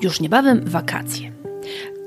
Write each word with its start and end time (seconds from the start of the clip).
Już 0.00 0.20
niebawem 0.20 0.64
wakacje. 0.64 1.32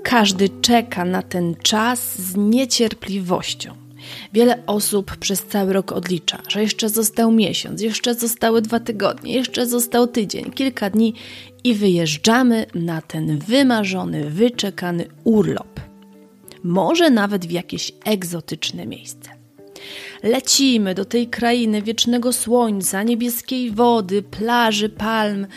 Każdy 0.04 0.50
czeka 0.50 1.06
na 1.06 1.22
ten 1.22 1.56
czas 1.56 2.22
z 2.22 2.36
niecierpliwością. 2.36 3.74
Wiele 4.34 4.66
osób 4.66 5.18
przez 5.18 5.44
cały 5.44 5.74
rok 5.74 5.92
odlicza, 5.92 6.42
że 6.48 6.62
jeszcze 6.62 6.90
został 6.90 7.32
miesiąc, 7.32 7.82
jeszcze 7.82 8.16
zostały 8.16 8.62
dwa 8.62 8.80
tygodnie, 8.80 9.34
jeszcze 9.34 9.66
został 9.66 10.08
tydzień, 10.08 10.52
kilka 10.52 10.90
dni 10.90 11.14
i 11.64 11.74
wyjeżdżamy 11.74 12.66
na 12.76 13.02
ten 13.02 13.38
wymarzony, 13.38 14.30
wyczekany 14.30 15.06
urlop. 15.24 15.80
Może 16.64 17.10
nawet 17.10 17.46
w 17.46 17.52
jakieś 17.52 17.92
egzotyczne 18.06 18.86
miejsce. 18.86 19.41
Lecimy 20.24 20.96
do 20.96 21.06
tej 21.06 21.28
krainy 21.28 21.82
wiecznego 21.82 22.34
słońca, 22.34 23.04
niebieskiej 23.04 23.72
wody, 23.72 24.22
plaży, 24.22 24.90
palm 24.90 25.48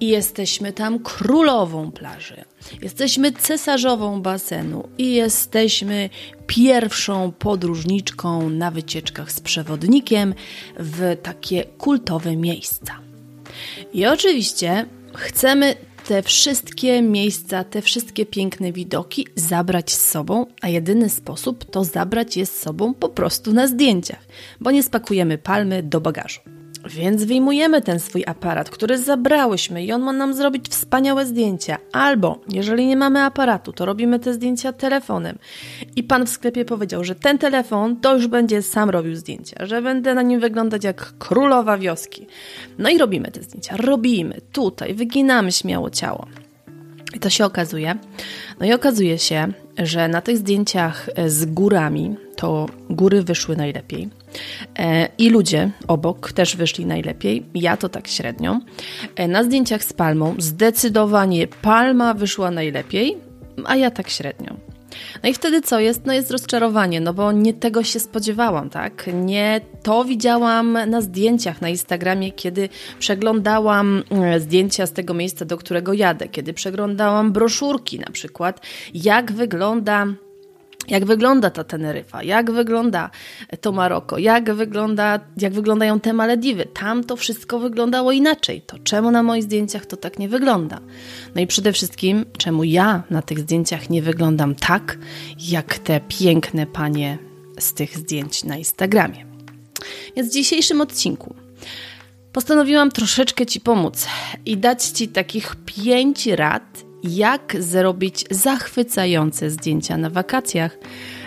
i 0.00 0.08
jesteśmy 0.08 0.72
tam 0.72 0.98
królową 0.98 1.92
plaży. 1.92 2.44
Jesteśmy 2.82 3.32
cesarzową 3.32 4.22
basenu 4.22 4.88
i 4.98 5.14
jesteśmy 5.14 6.10
pierwszą 6.46 7.32
podróżniczką 7.32 8.50
na 8.50 8.70
wycieczkach 8.70 9.32
z 9.32 9.40
przewodnikiem 9.40 10.34
w 10.78 11.16
takie 11.22 11.64
kultowe 11.64 12.36
miejsca. 12.36 13.00
I 13.92 14.06
oczywiście 14.06 14.86
chcemy 15.14 15.87
te 16.08 16.22
wszystkie 16.22 17.02
miejsca, 17.02 17.64
te 17.64 17.82
wszystkie 17.82 18.26
piękne 18.26 18.72
widoki 18.72 19.26
zabrać 19.34 19.92
z 19.92 20.10
sobą, 20.10 20.46
a 20.60 20.68
jedyny 20.68 21.08
sposób 21.08 21.64
to 21.70 21.84
zabrać 21.84 22.36
je 22.36 22.46
z 22.46 22.60
sobą 22.60 22.94
po 22.94 23.08
prostu 23.08 23.52
na 23.52 23.66
zdjęciach, 23.66 24.26
bo 24.60 24.70
nie 24.70 24.82
spakujemy 24.82 25.38
palmy 25.38 25.82
do 25.82 26.00
bagażu. 26.00 26.40
Więc 26.88 27.24
wyjmujemy 27.24 27.82
ten 27.82 28.00
swój 28.00 28.24
aparat, 28.26 28.70
który 28.70 28.98
zabrałyśmy 28.98 29.84
i 29.84 29.92
on 29.92 30.02
ma 30.02 30.12
nam 30.12 30.34
zrobić 30.34 30.68
wspaniałe 30.68 31.26
zdjęcia. 31.26 31.78
Albo, 31.92 32.40
jeżeli 32.52 32.86
nie 32.86 32.96
mamy 32.96 33.22
aparatu, 33.22 33.72
to 33.72 33.86
robimy 33.86 34.18
te 34.18 34.34
zdjęcia 34.34 34.72
telefonem. 34.72 35.38
I 35.96 36.02
pan 36.02 36.26
w 36.26 36.28
sklepie 36.28 36.64
powiedział, 36.64 37.04
że 37.04 37.14
ten 37.14 37.38
telefon 37.38 37.96
to 37.96 38.14
już 38.14 38.26
będzie 38.26 38.62
sam 38.62 38.90
robił 38.90 39.16
zdjęcia, 39.16 39.66
że 39.66 39.82
będę 39.82 40.14
na 40.14 40.22
nim 40.22 40.40
wyglądać 40.40 40.84
jak 40.84 41.12
królowa 41.18 41.78
wioski. 41.78 42.26
No 42.78 42.88
i 42.88 42.98
robimy 42.98 43.30
te 43.30 43.42
zdjęcia. 43.42 43.76
Robimy 43.76 44.40
tutaj, 44.52 44.94
wyginamy 44.94 45.52
śmiało 45.52 45.90
ciało. 45.90 46.26
I 47.14 47.20
to 47.20 47.30
się 47.30 47.44
okazuje. 47.44 47.94
No 48.60 48.66
i 48.66 48.72
okazuje 48.72 49.18
się, 49.18 49.52
że 49.78 50.08
na 50.08 50.20
tych 50.20 50.36
zdjęciach 50.36 51.10
z 51.26 51.44
górami 51.44 52.16
to 52.36 52.66
góry 52.90 53.22
wyszły 53.22 53.56
najlepiej. 53.56 54.08
E, 54.78 55.08
I 55.18 55.30
ludzie 55.30 55.70
obok 55.88 56.32
też 56.32 56.56
wyszli 56.56 56.86
najlepiej. 56.86 57.46
Ja 57.54 57.76
to 57.76 57.88
tak 57.88 58.08
średnio. 58.08 58.60
E, 59.16 59.28
na 59.28 59.44
zdjęciach 59.44 59.84
z 59.84 59.92
palmą 59.92 60.34
zdecydowanie 60.38 61.46
palma 61.46 62.14
wyszła 62.14 62.50
najlepiej, 62.50 63.16
a 63.64 63.76
ja 63.76 63.90
tak 63.90 64.10
średnio. 64.10 64.56
No 65.22 65.28
i 65.28 65.34
wtedy 65.34 65.60
co 65.60 65.80
jest? 65.80 66.06
No 66.06 66.12
jest 66.12 66.30
rozczarowanie, 66.30 67.00
no 67.00 67.14
bo 67.14 67.32
nie 67.32 67.54
tego 67.54 67.82
się 67.82 68.00
spodziewałam, 68.00 68.70
tak? 68.70 69.10
Nie 69.14 69.60
to 69.82 70.04
widziałam 70.04 70.78
na 70.86 71.00
zdjęciach 71.00 71.60
na 71.60 71.68
Instagramie, 71.68 72.32
kiedy 72.32 72.68
przeglądałam 72.98 74.02
e, 74.10 74.40
zdjęcia 74.40 74.86
z 74.86 74.92
tego 74.92 75.14
miejsca, 75.14 75.44
do 75.44 75.56
którego 75.56 75.92
jadę, 75.92 76.28
kiedy 76.28 76.52
przeglądałam 76.52 77.32
broszurki 77.32 77.98
na 77.98 78.10
przykład, 78.12 78.60
jak 78.94 79.32
wygląda 79.32 80.06
jak 80.90 81.04
wygląda 81.04 81.50
ta 81.50 81.64
Teneryfa, 81.64 82.22
jak 82.22 82.50
wygląda 82.50 83.10
to 83.60 83.72
Maroko, 83.72 84.18
jak, 84.18 84.54
wygląda, 84.54 85.20
jak 85.36 85.52
wyglądają 85.52 86.00
te 86.00 86.12
Malediwy. 86.12 86.66
Tam 86.66 87.04
to 87.04 87.16
wszystko 87.16 87.58
wyglądało 87.58 88.12
inaczej. 88.12 88.62
To 88.62 88.78
czemu 88.78 89.10
na 89.10 89.22
moich 89.22 89.42
zdjęciach 89.42 89.86
to 89.86 89.96
tak 89.96 90.18
nie 90.18 90.28
wygląda? 90.28 90.80
No 91.34 91.40
i 91.40 91.46
przede 91.46 91.72
wszystkim, 91.72 92.24
czemu 92.38 92.64
ja 92.64 93.02
na 93.10 93.22
tych 93.22 93.38
zdjęciach 93.38 93.90
nie 93.90 94.02
wyglądam 94.02 94.54
tak, 94.54 94.98
jak 95.38 95.78
te 95.78 96.00
piękne 96.08 96.66
panie 96.66 97.18
z 97.58 97.74
tych 97.74 97.98
zdjęć 97.98 98.44
na 98.44 98.56
Instagramie. 98.56 99.24
Więc 100.16 100.28
w 100.28 100.32
dzisiejszym 100.32 100.80
odcinku 100.80 101.34
postanowiłam 102.32 102.90
troszeczkę 102.90 103.46
Ci 103.46 103.60
pomóc 103.60 104.06
i 104.46 104.56
dać 104.56 104.84
Ci 104.84 105.08
takich 105.08 105.56
pięć 105.56 106.26
rad, 106.26 106.87
jak 107.02 107.56
zrobić 107.58 108.24
zachwycające 108.30 109.50
zdjęcia 109.50 109.96
na 109.96 110.10
wakacjach, 110.10 110.78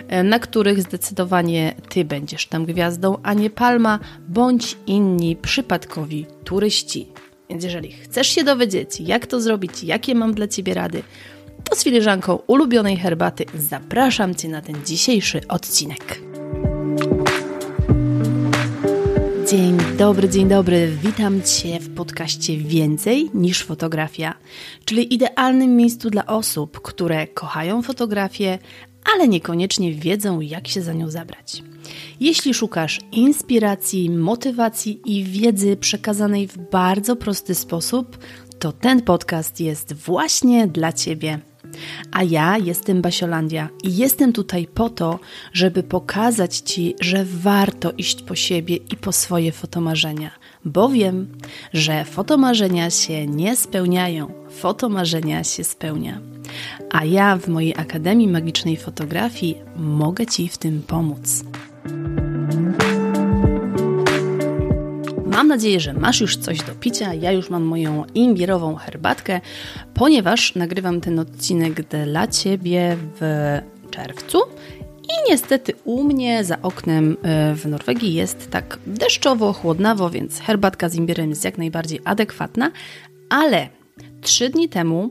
e, 0.08 0.22
na 0.22 0.38
których 0.38 0.82
zdecydowanie 0.82 1.74
Ty 1.88 2.04
będziesz 2.04 2.46
tam 2.46 2.64
gwiazdą, 2.64 3.16
a 3.22 3.34
nie 3.34 3.50
palma 3.50 3.98
bądź 4.28 4.76
inni 4.86 5.36
przypadkowi 5.36 6.26
turyści. 6.44 7.06
Więc 7.50 7.64
jeżeli 7.64 7.92
chcesz 7.92 8.28
się 8.28 8.44
dowiedzieć, 8.44 9.00
jak 9.00 9.26
to 9.26 9.40
zrobić, 9.40 9.84
jakie 9.84 10.14
mam 10.14 10.34
dla 10.34 10.48
Ciebie 10.48 10.74
rady, 10.74 11.02
to 11.64 11.76
z 11.76 11.84
filiżanką 11.84 12.38
ulubionej 12.46 12.96
herbaty 12.96 13.44
zapraszam 13.54 14.34
Cię 14.34 14.48
na 14.48 14.62
ten 14.62 14.84
dzisiejszy 14.86 15.40
odcinek. 15.48 16.20
Dzień 19.52 19.78
dobry, 19.98 20.28
dzień 20.28 20.48
dobry. 20.48 20.96
Witam 21.02 21.42
Cię 21.42 21.80
w 21.80 21.94
podcaście 21.94 22.56
Więcej 22.56 23.30
niż 23.34 23.62
fotografia, 23.62 24.34
czyli 24.84 25.14
idealnym 25.14 25.76
miejscu 25.76 26.10
dla 26.10 26.26
osób, 26.26 26.80
które 26.80 27.26
kochają 27.26 27.82
fotografię, 27.82 28.58
ale 29.14 29.28
niekoniecznie 29.28 29.92
wiedzą, 29.92 30.40
jak 30.40 30.68
się 30.68 30.82
za 30.82 30.92
nią 30.92 31.10
zabrać. 31.10 31.62
Jeśli 32.20 32.54
szukasz 32.54 33.00
inspiracji, 33.12 34.10
motywacji 34.10 35.00
i 35.04 35.24
wiedzy 35.24 35.76
przekazanej 35.76 36.48
w 36.48 36.58
bardzo 36.58 37.16
prosty 37.16 37.54
sposób, 37.54 38.18
to 38.58 38.72
ten 38.72 39.02
podcast 39.02 39.60
jest 39.60 39.92
właśnie 39.92 40.66
dla 40.66 40.92
Ciebie. 40.92 41.51
A 42.12 42.22
ja 42.22 42.58
jestem 42.58 43.02
Basiolandia 43.02 43.68
i 43.82 43.96
jestem 43.96 44.32
tutaj 44.32 44.66
po 44.74 44.90
to, 44.90 45.18
żeby 45.52 45.82
pokazać 45.82 46.56
Ci, 46.56 46.94
że 47.00 47.24
warto 47.24 47.92
iść 47.92 48.22
po 48.22 48.34
siebie 48.34 48.76
i 48.76 48.96
po 48.96 49.12
swoje 49.12 49.52
fotomarzenia, 49.52 50.30
bo 50.64 50.88
wiem, 50.88 51.28
że 51.72 52.04
fotomarzenia 52.04 52.90
się 52.90 53.26
nie 53.26 53.56
spełniają, 53.56 54.32
fotomarzenia 54.50 55.44
się 55.44 55.64
spełnia. 55.64 56.20
A 56.90 57.04
ja 57.04 57.36
w 57.36 57.48
mojej 57.48 57.74
Akademii 57.76 58.28
Magicznej 58.28 58.76
Fotografii 58.76 59.56
mogę 59.76 60.26
Ci 60.26 60.48
w 60.48 60.58
tym 60.58 60.82
pomóc. 60.82 61.44
Mam 65.32 65.48
nadzieję, 65.48 65.80
że 65.80 65.92
masz 65.92 66.20
już 66.20 66.36
coś 66.36 66.58
do 66.58 66.74
picia. 66.74 67.14
Ja 67.14 67.32
już 67.32 67.50
mam 67.50 67.62
moją 67.62 68.04
imbierową 68.14 68.74
herbatkę, 68.74 69.40
ponieważ 69.94 70.54
nagrywam 70.54 71.00
ten 71.00 71.18
odcinek 71.18 71.82
dla 71.82 72.26
Ciebie 72.26 72.96
w 73.20 73.58
czerwcu. 73.90 74.38
I 75.02 75.30
niestety 75.30 75.72
u 75.84 76.04
mnie 76.04 76.44
za 76.44 76.62
oknem 76.62 77.16
e, 77.22 77.54
w 77.54 77.66
Norwegii 77.66 78.14
jest 78.14 78.50
tak 78.50 78.78
deszczowo, 78.86 79.52
chłodnawo, 79.52 80.10
więc 80.10 80.40
herbatka 80.40 80.88
z 80.88 80.94
imbirem 80.94 81.30
jest 81.30 81.44
jak 81.44 81.58
najbardziej 81.58 82.00
adekwatna, 82.04 82.70
ale 83.28 83.68
trzy 84.20 84.48
dni 84.48 84.68
temu 84.68 85.10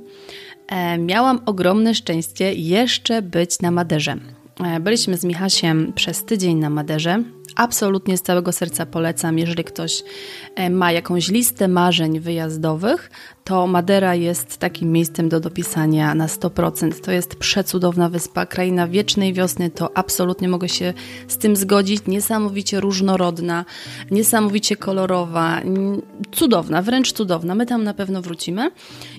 e, 0.67 0.97
miałam 0.97 1.39
ogromne 1.45 1.95
szczęście 1.95 2.53
jeszcze 2.53 3.21
być 3.21 3.59
na 3.59 3.71
Maderze. 3.71 4.15
E, 4.63 4.79
byliśmy 4.79 5.17
z 5.17 5.23
Michasiem 5.23 5.93
przez 5.95 6.25
tydzień 6.25 6.57
na 6.57 6.69
Maderze. 6.69 7.23
Absolutnie 7.55 8.17
z 8.17 8.21
całego 8.21 8.51
serca 8.51 8.85
polecam, 8.85 9.39
jeżeli 9.39 9.63
ktoś 9.63 10.03
e, 10.55 10.69
ma 10.69 10.91
jakąś 10.91 11.27
listę 11.27 11.67
marzeń 11.67 12.19
wyjazdowych, 12.19 13.11
to 13.43 13.67
Madera 13.67 14.15
jest 14.15 14.57
takim 14.57 14.91
miejscem 14.91 15.29
do 15.29 15.39
dopisania 15.39 16.15
na 16.15 16.27
100%. 16.27 17.01
To 17.01 17.11
jest 17.11 17.35
przecudowna 17.35 18.09
wyspa, 18.09 18.45
kraina 18.45 18.87
wiecznej 18.87 19.33
wiosny, 19.33 19.69
to 19.69 19.97
absolutnie 19.97 20.49
mogę 20.49 20.69
się 20.69 20.93
z 21.27 21.37
tym 21.37 21.55
zgodzić. 21.55 22.01
Niesamowicie 22.07 22.79
różnorodna, 22.79 23.65
niesamowicie 24.11 24.75
kolorowa, 24.75 25.61
cudowna, 26.31 26.81
wręcz 26.81 27.11
cudowna. 27.11 27.55
My 27.55 27.65
tam 27.65 27.83
na 27.83 27.93
pewno 27.93 28.21
wrócimy. 28.21 28.71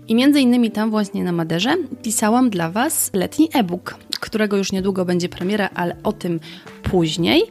I 0.08 0.14
między 0.14 0.40
innymi 0.40 0.70
tam 0.70 0.90
właśnie 0.90 1.24
na 1.24 1.32
Maderze 1.32 1.76
pisałam 2.02 2.50
dla 2.50 2.70
Was 2.70 3.10
letni 3.14 3.48
e-book, 3.52 3.98
którego 4.20 4.56
już 4.56 4.72
niedługo 4.72 5.04
będzie 5.04 5.28
premiera, 5.28 5.70
ale 5.74 5.96
o 6.02 6.12
tym 6.12 6.40
później. 6.82 7.42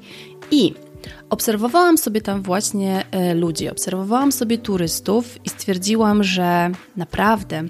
I 0.51 0.73
obserwowałam 1.29 1.97
sobie 1.97 2.21
tam 2.21 2.41
właśnie 2.41 3.05
e, 3.11 3.33
ludzi, 3.33 3.69
obserwowałam 3.69 4.31
sobie 4.31 4.57
turystów 4.57 5.45
i 5.45 5.49
stwierdziłam, 5.49 6.23
że 6.23 6.71
naprawdę 6.97 7.63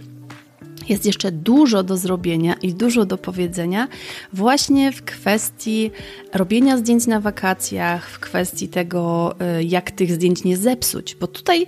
jest 0.89 1.05
jeszcze 1.05 1.31
dużo 1.31 1.83
do 1.83 1.97
zrobienia 1.97 2.53
i 2.53 2.73
dużo 2.73 3.05
do 3.05 3.17
powiedzenia 3.17 3.87
właśnie 4.33 4.91
w 4.91 5.03
kwestii 5.03 5.91
robienia 6.33 6.77
zdjęć 6.77 7.07
na 7.07 7.19
wakacjach, 7.19 8.09
w 8.09 8.19
kwestii 8.19 8.67
tego, 8.67 9.35
e, 9.39 9.63
jak 9.63 9.91
tych 9.91 10.11
zdjęć 10.11 10.43
nie 10.43 10.57
zepsuć, 10.57 11.15
bo 11.15 11.27
tutaj 11.27 11.67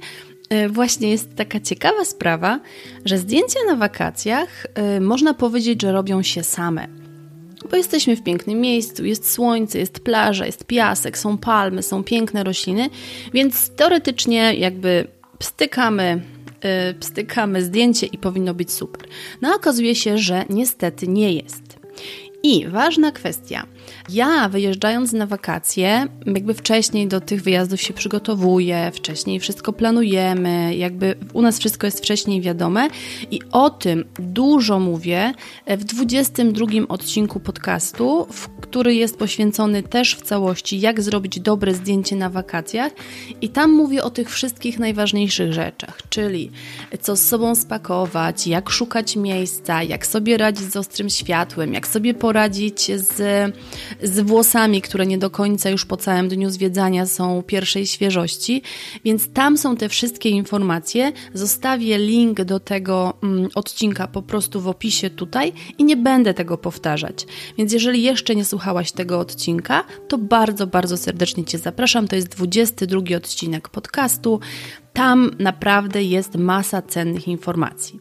e, 0.49 0.69
właśnie 0.69 1.09
jest 1.11 1.35
taka 1.35 1.59
ciekawa 1.59 2.05
sprawa, 2.05 2.59
że 3.05 3.17
zdjęcia 3.17 3.59
na 3.67 3.75
wakacjach 3.75 4.67
można 5.01 5.33
powiedzieć, 5.33 5.81
że 5.81 5.91
robią 5.91 6.21
się 6.21 6.43
same 6.43 7.02
bo 7.71 7.77
jesteśmy 7.77 8.15
w 8.15 8.23
pięknym 8.23 8.61
miejscu, 8.61 9.05
jest 9.05 9.31
słońce, 9.31 9.79
jest 9.79 9.99
plaża, 9.99 10.45
jest 10.45 10.65
piasek, 10.65 11.17
są 11.17 11.37
palmy, 11.37 11.83
są 11.83 12.03
piękne 12.03 12.43
rośliny, 12.43 12.89
więc 13.33 13.69
teoretycznie 13.69 14.53
jakby 14.55 15.07
stykamy 15.39 16.21
pstykamy 16.99 17.63
zdjęcie 17.63 18.05
i 18.05 18.17
powinno 18.17 18.53
być 18.53 18.71
super. 18.71 19.07
No 19.41 19.55
okazuje 19.55 19.95
się, 19.95 20.17
że 20.17 20.45
niestety 20.49 21.07
nie 21.07 21.33
jest. 21.33 21.77
I 22.43 22.67
ważna 22.67 23.11
kwestia. 23.11 23.65
Ja 24.09 24.49
wyjeżdżając 24.49 25.13
na 25.13 25.25
wakacje, 25.25 26.07
jakby 26.25 26.53
wcześniej 26.53 27.07
do 27.07 27.21
tych 27.21 27.43
wyjazdów 27.43 27.81
się 27.81 27.93
przygotowuję, 27.93 28.91
wcześniej 28.93 29.39
wszystko 29.39 29.73
planujemy, 29.73 30.75
jakby 30.75 31.15
u 31.33 31.41
nas 31.41 31.59
wszystko 31.59 31.87
jest 31.87 31.97
wcześniej 31.97 32.41
wiadome 32.41 32.87
i 33.31 33.39
o 33.51 33.69
tym 33.69 34.05
dużo 34.19 34.79
mówię 34.79 35.33
w 35.67 35.83
22 35.83 36.65
odcinku 36.89 37.39
podcastu, 37.39 38.27
który 38.61 38.95
jest 38.95 39.17
poświęcony 39.17 39.83
też 39.83 40.15
w 40.15 40.21
całości, 40.21 40.79
jak 40.79 41.01
zrobić 41.01 41.39
dobre 41.39 41.73
zdjęcie 41.73 42.15
na 42.15 42.29
wakacjach. 42.29 42.91
I 43.41 43.49
tam 43.49 43.71
mówię 43.71 44.03
o 44.03 44.09
tych 44.09 44.29
wszystkich 44.29 44.79
najważniejszych 44.79 45.53
rzeczach, 45.53 45.97
czyli 46.09 46.51
co 47.01 47.15
z 47.15 47.21
sobą 47.21 47.55
spakować, 47.55 48.47
jak 48.47 48.69
szukać 48.69 49.15
miejsca, 49.15 49.83
jak 49.83 50.05
sobie 50.07 50.37
radzić 50.37 50.71
z 50.71 50.75
ostrym 50.75 51.09
światłem, 51.09 51.73
jak 51.73 51.87
sobie 51.87 52.13
poradzić 52.13 52.91
z 52.95 53.53
z 54.03 54.19
włosami, 54.19 54.81
które 54.81 55.05
nie 55.05 55.17
do 55.17 55.29
końca 55.29 55.69
już 55.69 55.85
po 55.85 55.97
całym 55.97 56.29
dniu 56.29 56.49
zwiedzania 56.49 57.05
są 57.05 57.43
pierwszej 57.43 57.87
świeżości, 57.87 58.61
więc 59.05 59.29
tam 59.33 59.57
są 59.57 59.75
te 59.75 59.89
wszystkie 59.89 60.29
informacje. 60.29 61.11
Zostawię 61.33 61.97
link 61.97 62.43
do 62.43 62.59
tego 62.59 63.13
mm, 63.23 63.49
odcinka 63.55 64.07
po 64.07 64.21
prostu 64.21 64.61
w 64.61 64.67
opisie 64.67 65.09
tutaj 65.09 65.53
i 65.77 65.83
nie 65.83 65.97
będę 65.97 66.33
tego 66.33 66.57
powtarzać. 66.57 67.25
Więc 67.57 67.73
jeżeli 67.73 68.03
jeszcze 68.03 68.35
nie 68.35 68.45
słuchałaś 68.45 68.91
tego 68.91 69.19
odcinka, 69.19 69.83
to 70.07 70.17
bardzo, 70.17 70.67
bardzo 70.67 70.97
serdecznie 70.97 71.45
Cię 71.45 71.57
zapraszam. 71.57 72.07
To 72.07 72.15
jest 72.15 72.27
22 72.27 73.17
odcinek 73.17 73.69
podcastu. 73.69 74.39
Tam 74.93 75.31
naprawdę 75.39 76.03
jest 76.03 76.35
masa 76.35 76.81
cennych 76.81 77.27
informacji. 77.27 77.99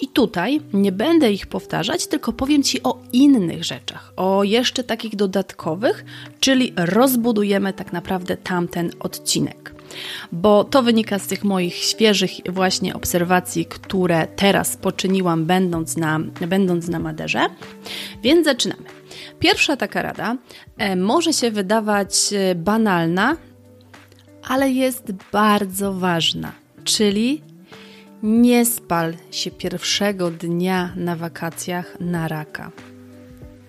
I 0.00 0.08
tutaj 0.08 0.60
nie 0.72 0.92
będę 0.92 1.32
ich 1.32 1.46
powtarzać, 1.46 2.06
tylko 2.06 2.32
powiem 2.32 2.62
Ci 2.62 2.82
o 2.82 2.98
innych 3.12 3.64
rzeczach, 3.64 4.12
o 4.16 4.44
jeszcze 4.44 4.84
takich 4.84 5.16
dodatkowych, 5.16 6.04
czyli 6.40 6.72
rozbudujemy 6.76 7.72
tak 7.72 7.92
naprawdę 7.92 8.36
tamten 8.36 8.90
odcinek. 9.00 9.74
Bo 10.32 10.64
to 10.64 10.82
wynika 10.82 11.18
z 11.18 11.26
tych 11.26 11.44
moich 11.44 11.74
świeżych 11.74 12.30
właśnie 12.48 12.94
obserwacji, 12.94 13.66
które 13.66 14.26
teraz 14.36 14.76
poczyniłam, 14.76 15.46
będąc 15.46 15.96
na, 15.96 16.20
będąc 16.48 16.88
na 16.88 16.98
Maderze. 16.98 17.46
Więc 18.22 18.44
zaczynamy. 18.44 18.84
Pierwsza 19.38 19.76
taka 19.76 20.02
rada 20.02 20.36
e, 20.78 20.96
może 20.96 21.32
się 21.32 21.50
wydawać 21.50 22.32
e, 22.32 22.54
banalna, 22.54 23.36
ale 24.48 24.70
jest 24.70 25.12
bardzo 25.32 25.92
ważna, 25.92 26.52
czyli 26.84 27.42
nie 28.22 28.66
spal 28.66 29.14
się 29.30 29.50
pierwszego 29.50 30.30
dnia 30.30 30.92
na 30.96 31.16
wakacjach 31.16 31.96
na 32.00 32.28
raka. 32.28 32.70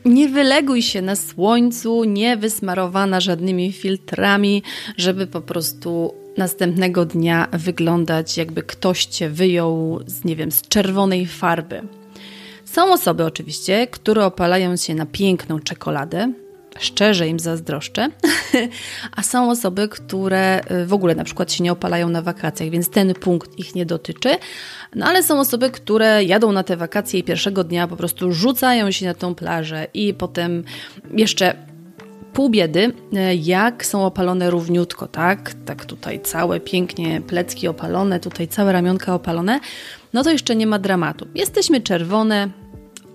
Nie 0.05 0.29
wyleguj 0.29 0.81
się 0.81 1.01
na 1.01 1.15
słońcu, 1.15 2.03
nie 2.03 2.37
wysmarowana 2.37 3.19
żadnymi 3.19 3.71
filtrami, 3.71 4.63
żeby 4.97 5.27
po 5.27 5.41
prostu 5.41 6.13
następnego 6.37 7.05
dnia 7.05 7.47
wyglądać 7.51 8.37
jakby 8.37 8.63
ktoś 8.63 9.05
cię 9.05 9.29
wyjął 9.29 9.99
z, 10.05 10.23
nie 10.23 10.35
wiem, 10.35 10.51
z 10.51 10.61
czerwonej 10.61 11.25
farby. 11.25 11.81
Są 12.65 12.93
osoby 12.93 13.25
oczywiście, 13.25 13.87
które 13.87 14.25
opalają 14.25 14.75
się 14.77 14.95
na 14.95 15.05
piękną 15.05 15.59
czekoladę, 15.59 16.33
szczerze 16.79 17.27
im 17.27 17.39
zazdroszczę, 17.39 18.09
a 19.17 19.23
są 19.23 19.51
osoby, 19.51 19.87
które 19.87 20.61
y, 20.71 20.85
w 20.85 20.93
ogóle 20.93 21.15
na 21.15 21.23
przykład 21.23 21.51
się 21.51 21.63
nie 21.63 21.71
opalają 21.71 22.09
na 22.09 22.21
wakacjach, 22.21 22.69
więc 22.69 22.89
ten 22.89 23.13
punkt 23.13 23.59
ich 23.59 23.75
nie 23.75 23.85
dotyczy. 23.85 24.29
No 24.95 25.05
ale 25.05 25.23
są 25.23 25.39
osoby, 25.39 25.69
które 25.69 26.23
jadą 26.23 26.51
na 26.51 26.63
te 26.63 26.77
wakacje 26.77 27.19
i 27.19 27.23
pierwszego 27.23 27.63
dnia 27.63 27.87
po 27.87 27.95
prostu 27.95 28.31
rzucają 28.31 28.91
się 28.91 29.05
na 29.05 29.13
tą 29.13 29.35
plażę 29.35 29.87
i 29.93 30.13
potem 30.13 30.63
jeszcze 31.11 31.55
pół 32.33 32.49
biedy, 32.49 32.93
y, 33.13 33.35
jak 33.35 33.85
są 33.85 34.05
opalone 34.05 34.49
równiutko, 34.49 35.07
tak? 35.07 35.53
Tak 35.65 35.85
tutaj 35.85 36.19
całe 36.19 36.59
pięknie 36.59 37.21
plecki 37.21 37.67
opalone, 37.67 38.19
tutaj 38.19 38.47
całe 38.47 38.71
ramionka 38.71 39.13
opalone, 39.15 39.59
no 40.13 40.23
to 40.23 40.31
jeszcze 40.31 40.55
nie 40.55 40.67
ma 40.67 40.79
dramatu. 40.79 41.27
Jesteśmy 41.35 41.81
czerwone, 41.81 42.49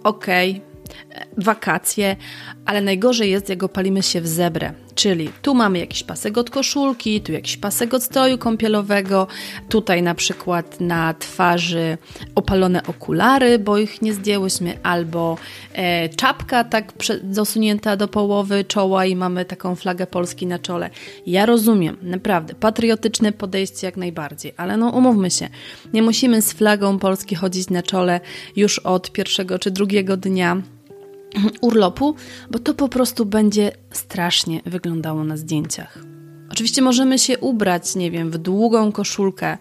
okej, 0.05 0.51
okay, 0.51 0.69
wakacje, 1.37 2.16
ale 2.64 2.81
najgorzej 2.81 3.31
jest, 3.31 3.48
jak 3.48 3.62
opalimy 3.62 4.02
się 4.02 4.20
w 4.20 4.28
zebrę. 4.28 4.72
Czyli 4.94 5.31
tu 5.42 5.54
mamy 5.54 5.78
jakiś 5.78 6.02
pasek 6.02 6.38
od 6.38 6.50
koszulki, 6.50 7.20
tu 7.20 7.32
jakiś 7.32 7.56
pasek 7.56 7.94
od 7.94 8.02
stroju 8.02 8.38
kąpielowego, 8.38 9.26
tutaj 9.69 10.02
na 10.02 10.14
przykład 10.14 10.81
na 10.81 11.14
twarzy 11.14 11.98
opalone 12.34 12.82
okulary, 12.82 13.58
bo 13.58 13.78
ich 13.78 14.02
nie 14.02 14.14
zdjęłyśmy, 14.14 14.78
albo 14.82 15.37
e, 15.72 16.08
czapka 16.08 16.64
tak 16.64 16.92
dosunięta 17.22 17.96
do 17.96 18.08
połowy 18.08 18.64
czoła 18.64 19.06
i 19.06 19.16
mamy 19.16 19.44
taką 19.44 19.76
flagę 19.76 20.06
Polski 20.06 20.46
na 20.46 20.58
czole. 20.58 20.90
Ja 21.26 21.46
rozumiem, 21.46 21.96
naprawdę, 22.02 22.54
patriotyczne 22.54 23.32
podejście 23.32 23.87
jak 23.87 23.96
najbardziej, 23.96 24.54
ale 24.56 24.76
no 24.76 24.88
umówmy 24.88 25.31
się, 25.31 25.48
nie 25.92 26.02
musimy 26.02 26.42
z 26.42 26.52
flagą 26.52 26.98
Polski 26.98 27.34
chodzić 27.34 27.70
na 27.70 27.82
czole 27.82 28.20
już 28.56 28.78
od 28.78 29.12
pierwszego 29.12 29.58
czy 29.58 29.70
drugiego 29.70 30.16
dnia 30.16 30.62
urlopu, 31.61 32.15
bo 32.50 32.59
to 32.59 32.75
po 32.75 32.88
prostu 32.88 33.27
będzie 33.27 33.73
strasznie 33.91 34.61
wyglądało 34.67 35.25
na 35.25 35.37
zdjęciach. 35.37 36.11
Oczywiście 36.53 36.82
możemy 36.82 37.19
się 37.19 37.38
ubrać, 37.38 37.94
nie 37.94 38.11
wiem, 38.11 38.31
w 38.31 38.38
długą 38.38 38.93
koszulkę, 38.93 39.59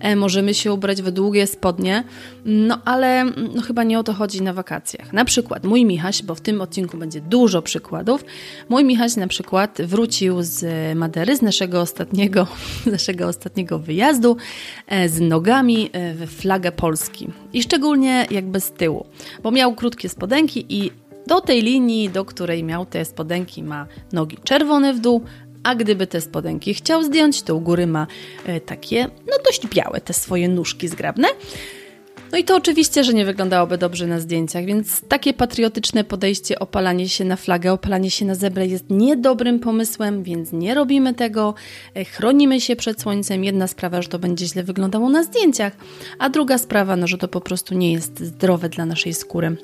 e, 0.00 0.16
możemy 0.16 0.54
się 0.54 0.72
ubrać 0.72 1.02
w 1.02 1.10
długie 1.10 1.46
spodnie, 1.46 2.04
no 2.44 2.78
ale 2.84 3.24
no, 3.24 3.62
chyba 3.62 3.84
nie 3.84 3.98
o 3.98 4.02
to 4.02 4.12
chodzi 4.12 4.42
na 4.42 4.52
wakacjach. 4.52 5.12
Na 5.12 5.24
przykład 5.24 5.64
mój 5.64 5.84
Michaś, 5.84 6.22
bo 6.22 6.34
w 6.34 6.40
tym 6.40 6.60
odcinku 6.60 6.96
będzie 6.96 7.20
dużo 7.20 7.62
przykładów, 7.62 8.24
mój 8.68 8.84
Michaś 8.84 9.16
na 9.16 9.26
przykład 9.26 9.78
wrócił 9.82 10.36
z 10.40 10.64
Madery, 10.98 11.36
z 11.36 11.42
naszego 11.42 11.80
ostatniego, 11.80 12.46
z 12.84 12.86
naszego 12.86 13.28
ostatniego 13.28 13.78
wyjazdu, 13.78 14.36
e, 14.86 15.08
z 15.08 15.20
nogami 15.20 15.90
e, 15.92 16.14
w 16.14 16.30
flagę 16.30 16.72
Polski. 16.72 17.28
I 17.52 17.62
szczególnie 17.62 18.26
jakby 18.30 18.60
z 18.60 18.72
tyłu, 18.72 19.06
bo 19.42 19.50
miał 19.50 19.74
krótkie 19.74 20.08
spodenki 20.08 20.66
i 20.68 20.90
do 21.30 21.40
tej 21.40 21.62
linii, 21.62 22.08
do 22.08 22.24
której 22.24 22.64
miał 22.64 22.86
te 22.86 23.04
spodenki, 23.04 23.62
ma 23.62 23.86
nogi 24.12 24.36
czerwone 24.44 24.94
w 24.94 25.00
dół, 25.00 25.22
a 25.62 25.74
gdyby 25.74 26.06
te 26.06 26.20
spodenki 26.20 26.74
chciał 26.74 27.02
zdjąć, 27.02 27.42
to 27.42 27.56
u 27.56 27.60
góry 27.60 27.86
ma 27.86 28.06
e, 28.46 28.60
takie, 28.60 29.04
no 29.04 29.36
dość 29.44 29.66
białe, 29.66 30.00
te 30.00 30.12
swoje 30.12 30.48
nóżki 30.48 30.88
zgrabne. 30.88 31.28
No 32.32 32.38
i 32.38 32.44
to 32.44 32.56
oczywiście, 32.56 33.04
że 33.04 33.14
nie 33.14 33.24
wyglądałoby 33.24 33.78
dobrze 33.78 34.06
na 34.06 34.20
zdjęciach, 34.20 34.64
więc 34.64 35.00
takie 35.08 35.32
patriotyczne 35.34 36.04
podejście, 36.04 36.58
opalanie 36.58 37.08
się 37.08 37.24
na 37.24 37.36
flagę, 37.36 37.72
opalanie 37.72 38.10
się 38.10 38.24
na 38.24 38.34
zebrę 38.34 38.66
jest 38.66 38.90
niedobrym 38.90 39.60
pomysłem, 39.60 40.22
więc 40.22 40.52
nie 40.52 40.74
robimy 40.74 41.14
tego. 41.14 41.54
E, 41.94 42.04
chronimy 42.04 42.60
się 42.60 42.76
przed 42.76 43.02
słońcem. 43.02 43.44
Jedna 43.44 43.66
sprawa, 43.66 44.02
że 44.02 44.08
to 44.08 44.18
będzie 44.18 44.46
źle 44.46 44.62
wyglądało 44.62 45.10
na 45.10 45.22
zdjęciach, 45.22 45.72
a 46.18 46.28
druga 46.28 46.58
sprawa, 46.58 46.96
no, 46.96 47.06
że 47.06 47.18
to 47.18 47.28
po 47.28 47.40
prostu 47.40 47.74
nie 47.74 47.92
jest 47.92 48.20
zdrowe 48.20 48.68
dla 48.68 48.86
naszej 48.86 49.14
skóry. 49.14 49.56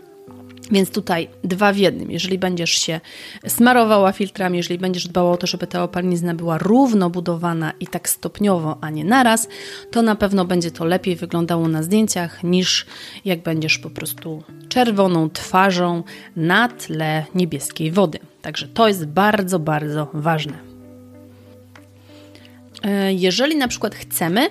Więc 0.71 0.91
tutaj 0.91 1.29
dwa 1.45 1.73
w 1.73 1.77
jednym. 1.77 2.11
Jeżeli 2.11 2.39
będziesz 2.39 2.71
się 2.71 3.01
smarowała 3.47 4.13
filtrami, 4.13 4.57
jeżeli 4.57 4.79
będziesz 4.79 5.09
dbała 5.09 5.33
o 5.33 5.37
to, 5.37 5.47
żeby 5.47 5.67
ta 5.67 5.83
opalinizna 5.83 6.35
była 6.35 6.59
równo 6.59 7.11
budowana 7.11 7.73
i 7.81 7.87
tak 7.87 8.09
stopniowo, 8.09 8.79
a 8.81 8.91
nie 8.91 9.05
naraz, 9.05 9.49
to 9.91 10.03
na 10.03 10.15
pewno 10.15 10.45
będzie 10.45 10.71
to 10.71 10.85
lepiej 10.85 11.17
wyglądało 11.17 11.69
na 11.69 11.83
zdjęciach 11.83 12.45
niż 12.45 12.87
jak 13.25 13.43
będziesz 13.43 13.79
po 13.79 13.91
prostu 13.91 14.43
czerwoną 14.69 15.31
twarzą 15.31 16.03
na 16.37 16.69
tle 16.69 17.25
niebieskiej 17.35 17.91
wody. 17.91 18.19
Także 18.43 18.69
to 18.69 18.89
jest 18.89 19.07
bardzo, 19.07 19.59
bardzo 19.59 20.11
ważne. 20.15 20.53
E, 22.83 23.13
jeżeli 23.13 23.57
na 23.57 23.69
przykład 23.69 23.95
chcemy, 23.95 24.51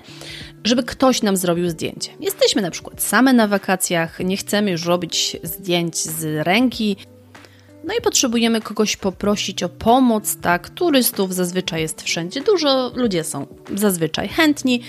żeby 0.66 0.84
ktoś 0.84 1.22
nam 1.22 1.38
zrobił 1.38 1.70
zdjęcie. 1.70 2.12
Jesteśmy 2.20 2.62
na 2.62 2.72
przykład 2.72 3.04
same 3.04 3.34
na 3.34 3.48
wakacjach, 3.48 4.20
nie 4.20 4.38
chcemy 4.38 4.72
już 4.72 4.86
robić 4.86 5.38
zdjęć 5.44 5.98
z 5.98 6.48
ręki, 6.48 6.98
no 7.88 7.94
i 8.00 8.02
potrzebujemy 8.02 8.62
kogoś 8.62 8.98
poprosić 8.98 9.64
o 9.64 9.70
pomoc, 9.70 10.38
tak? 10.38 10.70
Turystów 10.70 11.34
zazwyczaj 11.34 11.82
jest 11.82 12.02
wszędzie 12.02 12.42
dużo, 12.42 12.92
ludzie 12.96 13.24
są 13.24 13.48
zazwyczaj 13.76 14.28
chętni, 14.28 14.82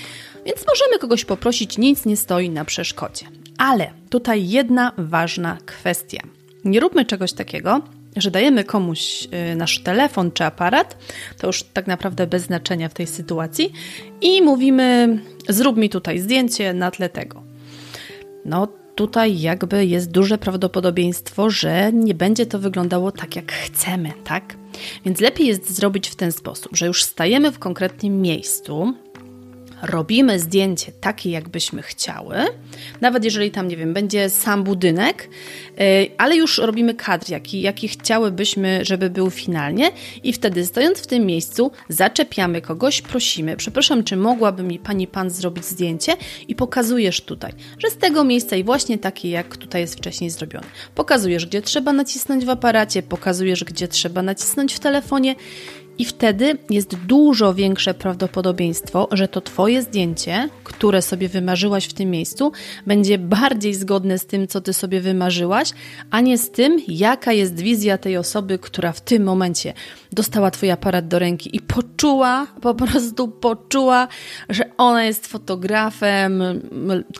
więc 0.47 0.67
możemy 0.69 0.99
kogoś 0.99 1.25
poprosić, 1.25 1.79
nic 1.79 2.05
nie 2.05 2.17
stoi 2.17 2.51
na 2.51 2.65
przeszkodzie. 2.65 3.27
Ale 3.59 3.91
tutaj 4.11 4.49
jedna 4.49 4.93
ważna 4.99 5.59
kwestia. 5.67 6.23
Nie 6.65 6.81
róbmy 6.81 7.05
czegoś 7.05 7.33
takiego, 7.33 7.81
że 8.17 8.31
dajemy 8.31 8.65
komuś 8.65 9.29
y, 9.53 9.57
nasz 9.57 9.79
telefon 9.79 10.33
czy 10.33 10.45
aparat, 10.45 10.97
to 11.39 11.47
już 11.47 11.63
tak 11.63 11.87
naprawdę 11.87 12.27
bez 12.27 12.43
znaczenia 12.43 12.89
w 12.89 12.95
tej 12.95 13.07
sytuacji, 13.07 13.73
i 14.21 14.43
mówimy: 14.43 15.19
Zrób 15.49 15.77
mi 15.77 15.91
tutaj 15.91 16.19
zdjęcie 16.19 16.75
na 16.75 16.91
tle 16.91 17.09
tego. 17.09 17.43
No, 18.45 18.69
tutaj 18.95 19.41
jakby 19.41 19.87
jest 19.87 20.11
duże 20.11 20.39
prawdopodobieństwo, 20.39 21.51
że 21.51 21.93
nie 21.93 22.15
będzie 22.15 22.47
to 22.47 22.59
wyglądało 22.59 23.13
tak, 23.13 23.37
jak 23.37 23.53
chcemy, 23.53 24.13
tak? 24.25 24.57
Więc 25.05 25.21
lepiej 25.21 25.47
jest 25.47 25.71
zrobić 25.71 26.09
w 26.09 26.17
ten 26.17 26.33
sposób, 26.33 26.77
że 26.77 26.87
już 26.87 27.05
stajemy 27.05 27.53
w 27.53 27.59
konkretnym 27.59 28.21
miejscu, 28.23 28.95
robimy 29.83 30.39
zdjęcie 30.41 30.93
takie, 31.01 31.31
jakbyśmy 31.31 31.83
chciały, 31.83 32.37
nawet 33.01 33.25
jeżeli 33.25 33.51
tam, 33.51 33.69
nie 33.69 33.77
wiem, 33.77 33.95
będzie 33.95 34.31
sam 34.31 34.65
budynek, 34.65 35.29
y, 35.81 36.11
ale 36.19 36.37
już 36.37 36.59
robimy 36.59 36.95
kadr, 36.95 37.31
jaki, 37.31 37.61
jaki 37.61 37.89
chciałybyśmy, 37.89 38.85
żeby 38.85 39.11
był 39.11 39.31
finalnie. 39.31 39.91
I 40.23 40.33
wtedy 40.33 40.67
stojąc 40.67 40.99
w 40.99 41.07
tym 41.07 41.27
miejscu 41.27 41.71
zaczepiamy 41.89 42.61
kogoś, 42.61 43.03
prosimy, 43.03 43.57
przepraszam, 43.57 44.05
czy 44.05 44.17
mogłaby 44.17 44.63
mi 44.63 44.79
pani 44.79 45.07
pan 45.07 45.31
zrobić 45.31 45.65
zdjęcie? 45.65 46.13
I 46.49 46.55
pokazujesz 46.55 47.21
tutaj, 47.21 47.53
że 47.79 47.91
z 47.91 47.97
tego 47.97 48.25
miejsca 48.25 48.57
i 48.57 48.65
właśnie 48.65 48.99
takie, 48.99 49.31
jak 49.31 49.57
tutaj 49.57 49.81
jest 49.81 49.95
wcześniej 49.95 50.31
zrobione. 50.31 50.67
Pokazujesz, 50.95 51.47
gdzie 51.47 51.63
trzeba 51.63 51.93
nacisnąć 51.93 52.45
w 52.45 52.51
aparacie, 52.51 53.03
pokazujesz, 53.03 53.65
gdzie 53.65 53.89
trzeba 53.89 54.23
nacisnąć 54.23 54.75
w 54.75 54.81
telefonie 54.81 55.35
i 55.99 56.05
wtedy 56.05 56.59
jest 56.71 56.97
dużo 56.97 57.55
większe 57.55 57.95
prawdopodobieństwo, 57.95 59.09
że 59.13 59.29
to 59.29 59.41
Twoje 59.41 59.83
zdjęcie, 59.83 60.49
które 60.65 61.03
sobie 61.03 61.29
wymarzyłaś 61.29 61.87
w 61.87 61.95
tym 61.95 62.11
miejscu, 62.11 62.53
będzie 62.87 63.19
bardziej 63.19 63.75
zgodne 63.75 64.19
z 64.19 64.27
tym, 64.27 64.49
co 64.49 64.61
Ty 64.61 64.73
sobie 64.73 65.01
wymarzyłaś, 65.01 65.71
a 66.11 66.21
nie 66.21 66.39
z 66.39 66.51
tym, 66.51 66.81
jaka 66.89 67.33
jest 67.33 67.61
wizja 67.61 67.99
tej 67.99 68.17
osoby, 68.17 68.59
która 68.59 68.93
w 68.93 69.01
tym 69.01 69.23
momencie 69.23 69.73
dostała 70.13 70.51
Twój 70.51 70.71
aparat 70.71 71.09
do 71.09 71.19
ręki 71.19 71.57
i 71.57 71.61
poczuła, 71.61 72.47
po 72.61 72.75
prostu 72.75 73.29
poczuła, 73.29 74.09
że 74.49 74.65
ona 74.77 75.05
jest 75.05 75.27
fotografem 75.27 76.43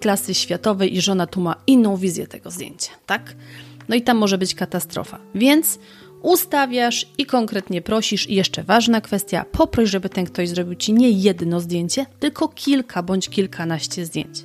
klasy 0.01 0.35
światowej 0.35 0.97
i 0.97 1.01
że 1.01 1.13
ona 1.13 1.27
tu 1.27 1.41
ma 1.41 1.57
inną 1.67 1.97
wizję 1.97 2.27
tego 2.27 2.51
zdjęcia, 2.51 2.91
tak? 3.07 3.35
No 3.89 3.97
i 3.97 4.03
tam 4.03 4.17
może 4.17 4.39
być 4.39 4.55
katastrofa. 4.55 5.19
Więc 5.35 5.79
ustawiasz 6.27 7.07
i 7.19 7.27
konkretnie 7.27 7.83
prosisz. 7.83 8.31
I 8.31 8.35
jeszcze 8.35 8.63
ważna 8.63 9.01
kwestia, 9.01 9.45
poproś, 9.53 9.91
żeby 9.91 10.09
ten 10.09 10.27
ktoś 10.27 10.49
zrobił 10.49 10.75
ci 10.75 10.93
nie 10.93 11.11
jedno 11.11 11.61
zdjęcie, 11.61 12.07
tylko 12.21 12.49
kilka 12.49 13.03
bądź 13.03 13.29
kilkanaście 13.29 14.07
zdjęć. 14.07 14.39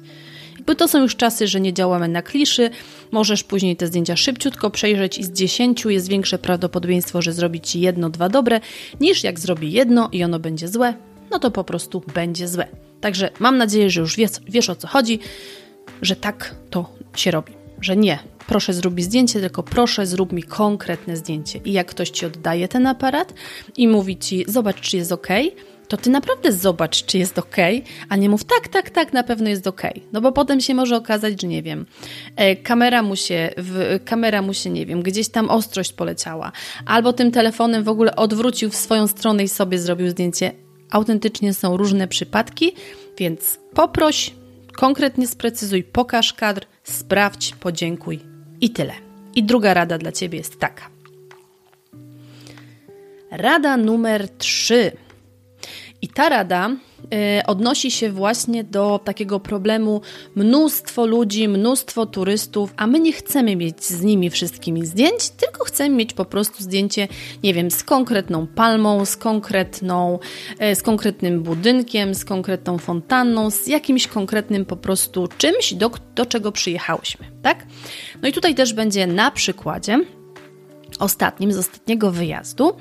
Jakby 0.57 0.75
to 0.75 0.87
są 0.87 1.01
już 1.01 1.15
czasy, 1.15 1.47
że 1.47 1.61
nie 1.61 1.73
działamy 1.73 2.07
na 2.07 2.21
kliszy, 2.21 2.69
możesz 3.11 3.43
później 3.43 3.75
te 3.75 3.87
zdjęcia 3.87 4.15
szybciutko 4.15 4.69
przejrzeć 4.69 5.17
i 5.17 5.23
z 5.23 5.31
dziesięciu 5.31 5.89
jest 5.89 6.09
większe 6.09 6.39
prawdopodobieństwo, 6.39 7.21
że 7.21 7.33
zrobi 7.33 7.61
ci 7.61 7.81
jedno, 7.81 8.09
dwa 8.09 8.29
dobre, 8.29 8.59
niż 8.99 9.23
jak 9.23 9.39
zrobi 9.39 9.71
jedno 9.71 10.09
i 10.11 10.23
ono 10.23 10.39
będzie 10.39 10.67
złe, 10.67 10.93
no 11.31 11.39
to 11.39 11.51
po 11.51 11.63
prostu 11.63 12.03
będzie 12.13 12.47
złe. 12.47 12.67
Także 13.01 13.29
mam 13.39 13.57
nadzieję, 13.57 13.89
że 13.89 14.01
już 14.01 14.15
wiesz, 14.15 14.31
wiesz 14.47 14.69
o 14.69 14.75
co 14.75 14.87
chodzi, 14.87 15.19
że 16.01 16.15
tak 16.15 16.55
to 16.69 16.89
się 17.15 17.31
robi, 17.31 17.60
że 17.81 17.97
nie 17.97 18.19
proszę 18.51 18.73
zrób 18.73 18.95
mi 18.95 19.03
zdjęcie, 19.03 19.39
tylko 19.39 19.63
proszę 19.63 20.05
zrób 20.05 20.31
mi 20.31 20.43
konkretne 20.43 21.17
zdjęcie. 21.17 21.59
I 21.65 21.71
jak 21.71 21.87
ktoś 21.87 22.09
ci 22.09 22.25
oddaje 22.25 22.67
ten 22.67 22.87
aparat 22.87 23.33
i 23.77 23.87
mówi 23.87 24.17
ci, 24.17 24.45
zobacz, 24.47 24.81
czy 24.81 24.97
jest 24.97 25.11
ok, 25.11 25.27
to 25.87 25.97
ty 25.97 26.09
naprawdę 26.09 26.51
zobacz, 26.51 27.05
czy 27.05 27.17
jest 27.17 27.39
ok, 27.39 27.55
a 28.09 28.15
nie 28.15 28.29
mów 28.29 28.43
tak, 28.43 28.67
tak, 28.67 28.89
tak, 28.89 29.13
na 29.13 29.23
pewno 29.23 29.49
jest 29.49 29.67
ok. 29.67 29.81
No 30.13 30.21
bo 30.21 30.31
potem 30.31 30.61
się 30.61 30.73
może 30.73 30.95
okazać, 30.95 31.41
że 31.41 31.47
nie 31.47 31.63
wiem, 31.63 31.85
e, 32.35 32.55
kamera 32.55 33.03
mu 33.03 33.15
się, 33.15 33.49
w, 33.57 33.99
kamera 34.05 34.41
mu 34.41 34.53
się, 34.53 34.69
nie 34.69 34.85
wiem, 34.85 35.01
gdzieś 35.01 35.29
tam 35.29 35.49
ostrość 35.49 35.93
poleciała, 35.93 36.51
albo 36.85 37.13
tym 37.13 37.31
telefonem 37.31 37.83
w 37.83 37.89
ogóle 37.89 38.15
odwrócił 38.15 38.69
w 38.69 38.75
swoją 38.75 39.07
stronę 39.07 39.43
i 39.43 39.47
sobie 39.47 39.79
zrobił 39.79 40.09
zdjęcie. 40.09 40.51
Autentycznie 40.89 41.53
są 41.53 41.77
różne 41.77 42.07
przypadki, 42.07 42.71
więc 43.17 43.59
poproś, 43.73 44.31
konkretnie 44.77 45.27
sprecyzuj, 45.27 45.83
pokaż 45.83 46.33
kadr, 46.33 46.65
sprawdź, 46.83 47.55
podziękuj 47.55 48.19
i 48.61 48.69
tyle. 48.69 48.93
I 49.35 49.43
druga 49.43 49.73
rada 49.73 49.97
dla 49.97 50.11
Ciebie 50.11 50.37
jest 50.37 50.59
taka. 50.59 50.89
Rada 53.31 53.77
numer 53.77 54.29
3. 54.29 54.91
I 56.01 56.07
ta 56.07 56.29
rada 56.29 56.69
odnosi 57.47 57.91
się 57.91 58.11
właśnie 58.11 58.63
do 58.63 58.99
takiego 59.03 59.39
problemu 59.39 60.01
mnóstwo 60.35 61.05
ludzi, 61.05 61.47
mnóstwo 61.47 62.05
turystów, 62.05 62.73
a 62.77 62.87
my 62.87 62.99
nie 62.99 63.13
chcemy 63.13 63.55
mieć 63.55 63.83
z 63.83 64.01
nimi 64.01 64.29
wszystkimi 64.29 64.85
zdjęć, 64.85 65.29
tylko 65.29 65.65
chcemy 65.65 65.95
mieć 65.95 66.13
po 66.13 66.25
prostu 66.25 66.63
zdjęcie, 66.63 67.07
nie 67.43 67.53
wiem, 67.53 67.71
z 67.71 67.83
konkretną 67.83 68.47
palmą, 68.47 69.05
z 69.05 69.17
konkretną, 69.17 70.19
y, 70.71 70.75
z 70.75 70.81
konkretnym 70.81 71.43
budynkiem, 71.43 72.15
z 72.15 72.25
konkretną 72.25 72.77
fontanną, 72.77 73.51
z 73.51 73.67
jakimś 73.67 74.07
konkretnym 74.07 74.65
po 74.65 74.75
prostu 74.75 75.27
czymś, 75.37 75.73
do, 75.73 75.91
do 76.15 76.25
czego 76.25 76.51
przyjechałyśmy, 76.51 77.25
tak? 77.41 77.65
No 78.21 78.27
i 78.27 78.31
tutaj 78.31 78.55
też 78.55 78.73
będzie 78.73 79.07
na 79.07 79.31
przykładzie 79.31 80.05
ostatnim, 80.99 81.53
z 81.53 81.57
ostatniego 81.57 82.11
wyjazdu, 82.11 82.73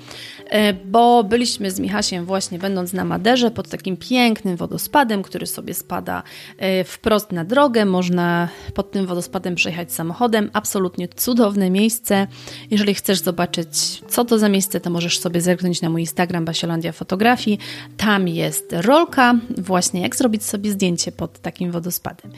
e, 0.47 0.73
bo 0.73 1.25
byliśmy 1.25 1.71
z 1.71 1.81
Michasiem 1.81 2.25
właśnie 2.25 2.59
będąc 2.59 2.93
na 2.93 3.05
Maderze 3.05 3.51
pod 3.51 3.69
takim 3.69 3.97
pięknym 3.97 4.57
wodospadem, 4.57 5.23
który 5.23 5.47
sobie 5.47 5.75
spada 5.75 6.23
e, 6.59 6.85
wprost 6.85 7.33
na 7.33 7.45
drogę. 7.45 7.85
Można 7.85 8.49
pod 8.75 8.91
tym 8.91 9.07
wodospadem 9.07 9.55
przejechać 9.55 9.93
samochodem. 9.93 10.51
Absolutnie 10.53 11.09
cudowne 11.09 11.71
miejsce. 11.71 12.27
Jeżeli 12.71 12.95
chcesz 12.95 13.19
zobaczyć, 13.19 14.03
co 14.09 14.25
to 14.25 14.39
za 14.39 14.49
miejsce, 14.49 14.81
to 14.81 14.91
możesz 14.91 15.19
sobie 15.19 15.41
zerknąć 15.41 15.83
na 15.83 15.91
mój 15.91 16.01
Instagram 16.01 16.45
Basiolandia 16.45 16.93
Fotografii. 16.93 17.59
Tam 17.97 18.29
jest 18.29 18.73
rolka, 18.73 19.35
właśnie 19.59 20.01
jak 20.01 20.17
zrobić 20.17 20.45
sobie 20.45 20.71
zdjęcie 20.71 21.13
pod 21.13 21.39
takim 21.39 21.71
wodospadem. 21.71 22.33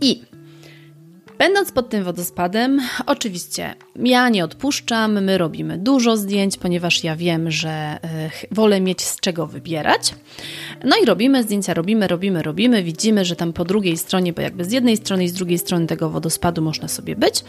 I 0.00 0.33
Będąc 1.38 1.72
pod 1.72 1.88
tym 1.88 2.04
wodospadem, 2.04 2.80
oczywiście 3.06 3.74
ja 3.96 4.28
nie 4.28 4.44
odpuszczam, 4.44 5.24
my 5.24 5.38
robimy 5.38 5.78
dużo 5.78 6.16
zdjęć, 6.16 6.56
ponieważ 6.56 7.04
ja 7.04 7.16
wiem, 7.16 7.50
że 7.50 7.68
e, 7.70 7.98
wolę 8.50 8.80
mieć 8.80 9.02
z 9.02 9.20
czego 9.20 9.46
wybierać. 9.46 10.14
No 10.84 10.96
i 11.02 11.04
robimy 11.04 11.42
zdjęcia, 11.42 11.74
robimy, 11.74 12.08
robimy, 12.08 12.42
robimy. 12.42 12.82
Widzimy, 12.82 13.24
że 13.24 13.36
tam 13.36 13.52
po 13.52 13.64
drugiej 13.64 13.96
stronie, 13.96 14.32
bo 14.32 14.42
jakby 14.42 14.64
z 14.64 14.72
jednej 14.72 14.96
strony 14.96 15.24
i 15.24 15.28
z 15.28 15.32
drugiej 15.32 15.58
strony 15.58 15.86
tego 15.86 16.10
wodospadu 16.10 16.62
można 16.62 16.88
sobie 16.88 17.16
być. 17.16 17.44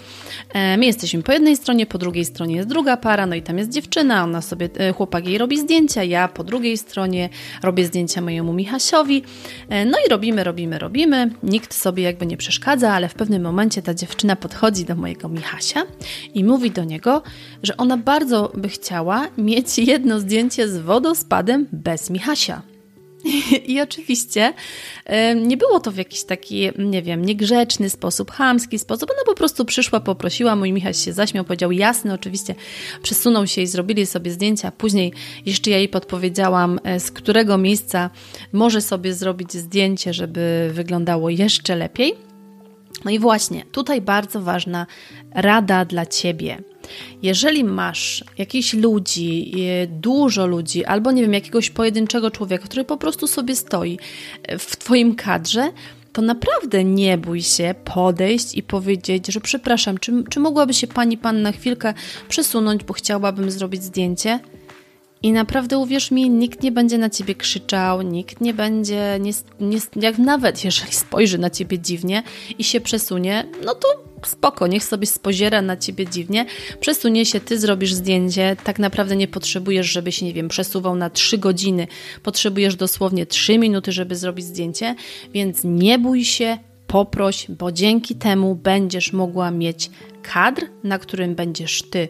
E, 0.53 0.77
my 0.77 0.85
jesteśmy 0.85 1.23
po 1.23 1.31
jednej 1.31 1.57
stronie, 1.57 1.85
po 1.85 1.97
drugiej 1.97 2.25
stronie 2.25 2.55
jest 2.55 2.69
druga 2.69 2.97
para, 2.97 3.25
no 3.25 3.35
i 3.35 3.41
tam 3.41 3.57
jest 3.57 3.71
dziewczyna, 3.71 4.23
ona 4.23 4.41
sobie, 4.41 4.69
e, 4.77 4.93
chłopak 4.93 5.27
jej 5.27 5.37
robi 5.37 5.59
zdjęcia, 5.59 6.03
ja 6.03 6.27
po 6.27 6.43
drugiej 6.43 6.77
stronie 6.77 7.29
robię 7.63 7.85
zdjęcia 7.85 8.21
mojemu 8.21 8.53
Michasiowi. 8.53 9.23
No 9.69 9.97
i 10.07 10.09
robimy, 10.09 10.43
robimy, 10.43 10.79
robimy. 10.79 11.29
Nikt 11.43 11.73
sobie 11.73 12.03
jakby 12.03 12.25
nie 12.25 12.37
przeszkadza, 12.37 12.93
ale 12.93 13.09
w 13.09 13.13
pewnym 13.13 13.41
momencie 13.41 13.74
ta 13.81 13.93
dziewczyna 13.93 14.35
podchodzi 14.35 14.85
do 14.85 14.95
mojego 14.95 15.29
Michasia 15.29 15.83
i 16.33 16.43
mówi 16.43 16.71
do 16.71 16.83
niego, 16.83 17.23
że 17.63 17.77
ona 17.77 17.97
bardzo 17.97 18.51
by 18.55 18.69
chciała 18.69 19.27
mieć 19.37 19.77
jedno 19.77 20.19
zdjęcie 20.19 20.69
z 20.69 20.77
wodospadem 20.77 21.67
bez 21.71 22.09
Michasia. 22.09 22.61
I 23.67 23.81
oczywiście 23.81 24.53
nie 25.35 25.57
było 25.57 25.79
to 25.79 25.91
w 25.91 25.97
jakiś 25.97 26.23
taki, 26.23 26.69
nie 26.77 27.01
wiem, 27.01 27.25
niegrzeczny 27.25 27.89
sposób, 27.89 28.31
chamski 28.31 28.79
sposób. 28.79 29.09
Ona 29.11 29.21
po 29.25 29.35
prostu 29.35 29.65
przyszła, 29.65 29.99
poprosiła, 29.99 30.55
mój 30.55 30.73
Michał 30.73 30.93
się 30.93 31.13
zaśmiał, 31.13 31.45
powiedział 31.45 31.71
jasne, 31.71 32.13
oczywiście 32.13 32.55
przesunął 33.01 33.47
się 33.47 33.61
i 33.61 33.67
zrobili 33.67 34.05
sobie 34.05 34.31
zdjęcia. 34.31 34.71
Później 34.71 35.13
jeszcze 35.45 35.71
ja 35.71 35.77
jej 35.77 35.89
podpowiedziałam, 35.89 36.79
e, 36.83 36.99
z 36.99 37.11
którego 37.11 37.57
miejsca 37.57 38.09
może 38.53 38.81
sobie 38.81 39.13
zrobić 39.13 39.53
zdjęcie, 39.53 40.13
żeby 40.13 40.69
wyglądało 40.73 41.29
jeszcze 41.29 41.75
lepiej. 41.75 42.34
No 43.05 43.11
i 43.11 43.19
właśnie, 43.19 43.65
tutaj 43.71 44.01
bardzo 44.01 44.41
ważna 44.41 44.85
rada 45.31 45.85
dla 45.85 46.05
Ciebie. 46.05 46.57
Jeżeli 47.21 47.63
masz 47.63 48.23
jakichś 48.37 48.73
ludzi, 48.73 49.53
dużo 49.87 50.47
ludzi, 50.47 50.85
albo 50.85 51.11
nie 51.11 51.21
wiem, 51.21 51.33
jakiegoś 51.33 51.69
pojedynczego 51.69 52.31
człowieka, 52.31 52.65
który 52.65 52.83
po 52.83 52.97
prostu 52.97 53.27
sobie 53.27 53.55
stoi 53.55 53.99
w 54.59 54.75
Twoim 54.75 55.15
kadrze, 55.15 55.71
to 56.13 56.21
naprawdę 56.21 56.83
nie 56.83 57.17
bój 57.17 57.41
się 57.41 57.75
podejść 57.93 58.55
i 58.57 58.63
powiedzieć, 58.63 59.27
że 59.27 59.41
przepraszam, 59.41 59.97
czy, 59.97 60.23
czy 60.29 60.39
mogłaby 60.39 60.73
się 60.73 60.87
pani, 60.87 61.17
pan 61.17 61.41
na 61.41 61.51
chwilkę 61.51 61.93
przesunąć, 62.29 62.83
bo 62.83 62.93
chciałabym 62.93 63.51
zrobić 63.51 63.83
zdjęcie? 63.83 64.39
I 65.25 65.31
naprawdę 65.31 65.77
uwierz 65.77 66.11
mi, 66.11 66.29
nikt 66.29 66.63
nie 66.63 66.71
będzie 66.71 66.97
na 66.97 67.09
ciebie 67.09 67.35
krzyczał, 67.35 68.01
nikt 68.01 68.41
nie 68.41 68.53
będzie, 68.53 69.19
nie, 69.19 69.31
nie, 69.59 69.77
jak 69.95 70.17
nawet 70.17 70.63
jeżeli 70.63 70.93
spojrzy 70.93 71.37
na 71.37 71.49
ciebie 71.49 71.79
dziwnie 71.79 72.23
i 72.57 72.63
się 72.63 72.81
przesunie, 72.81 73.45
no 73.65 73.75
to 73.75 73.87
spoko, 74.25 74.67
niech 74.67 74.83
sobie 74.83 75.07
spoziera 75.07 75.61
na 75.61 75.77
ciebie 75.77 76.07
dziwnie, 76.07 76.45
przesunie 76.79 77.25
się, 77.25 77.39
ty 77.39 77.59
zrobisz 77.59 77.93
zdjęcie, 77.93 78.55
tak 78.63 78.79
naprawdę 78.79 79.15
nie 79.15 79.27
potrzebujesz, 79.27 79.87
żeby 79.87 80.11
się, 80.11 80.25
nie 80.25 80.33
wiem, 80.33 80.47
przesuwał 80.47 80.95
na 80.95 81.09
3 81.09 81.37
godziny, 81.37 81.87
potrzebujesz 82.23 82.75
dosłownie 82.75 83.25
3 83.25 83.57
minuty, 83.57 83.91
żeby 83.91 84.15
zrobić 84.15 84.45
zdjęcie, 84.45 84.95
więc 85.33 85.61
nie 85.63 85.99
bój 85.99 86.25
się, 86.25 86.57
poproś, 86.87 87.45
bo 87.49 87.71
dzięki 87.71 88.15
temu 88.15 88.55
będziesz 88.55 89.13
mogła 89.13 89.51
mieć 89.51 89.89
kadr, 90.21 90.61
na 90.83 90.99
którym 90.99 91.35
będziesz 91.35 91.81
ty 91.81 92.09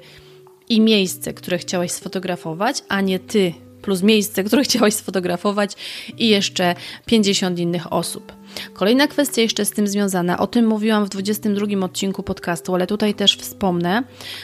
i 0.69 0.81
miejsce, 0.81 1.33
które 1.33 1.57
chciałaś 1.57 1.91
sfotografować, 1.91 2.83
a 2.89 3.01
nie 3.01 3.19
ty 3.19 3.53
plus 3.85 4.03
miejsce, 4.03 4.43
które 4.43 4.63
chciałaś 4.63 4.93
sfotografować 4.93 5.71
i 6.17 6.27
jeszcze 6.27 6.75
50 7.05 7.59
innych 7.59 7.93
osób. 7.93 8.33
Kolejna 8.73 9.07
kwestia 9.07 9.41
jeszcze 9.41 9.65
z 9.65 9.71
tym 9.71 9.87
związana, 9.87 10.37
o 10.37 10.47
tym 10.47 10.67
mówiłam 10.67 11.05
w 11.05 11.09
22 11.09 11.85
odcinku 11.85 12.23
podcastu, 12.23 12.75
ale 12.75 12.87
tutaj 12.87 13.13
też 13.13 13.37
wspomnę, 13.37 14.03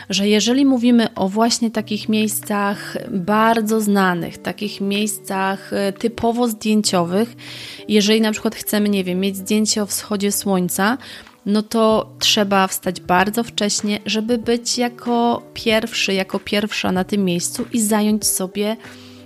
że 0.10 0.28
jeżeli 0.28 0.66
mówimy 0.66 1.14
o 1.16 1.30
właśnie 1.30 1.72
takich 1.72 2.10
miejscach 2.10 2.98
bardzo 3.12 3.82
znanych, 3.82 4.38
takich 4.38 4.82
miejscach 4.82 5.74
e, 5.74 5.94
typowo 5.94 6.48
zdjęciowych, 6.48 7.36
jeżeli 7.88 8.22
na 8.22 8.32
przykład 8.32 8.56
chcemy, 8.56 8.90
nie 8.90 9.04
wiem, 9.04 9.20
mieć 9.20 9.38
zdjęcie 9.38 9.84
o 9.84 9.86
wschodzie 9.86 10.32
słońca, 10.32 10.98
no 11.46 11.62
to 11.64 12.10
trzeba 12.20 12.68
wstać 12.68 13.02
bardzo 13.02 13.44
wcześnie, 13.44 14.00
żeby 14.06 14.38
być 14.38 14.78
jako 14.78 15.42
pierwszy, 15.54 16.14
jako 16.14 16.40
pierwsza 16.40 16.92
na 16.92 17.04
tym 17.04 17.26
miejscu 17.26 17.66
i 17.74 17.82
zająć 17.82 18.28
sobie 18.28 18.78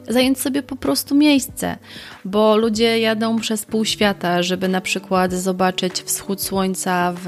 zająć 0.07 0.39
sobie 0.39 0.63
po 0.63 0.75
prostu 0.75 1.15
miejsce, 1.15 1.77
bo 2.25 2.57
ludzie 2.57 2.99
jadą 2.99 3.39
przez 3.39 3.65
pół 3.65 3.85
świata, 3.85 4.43
żeby 4.43 4.67
na 4.67 4.81
przykład 4.81 5.33
zobaczyć 5.33 5.93
wschód 5.93 6.41
słońca 6.41 7.13
w 7.23 7.27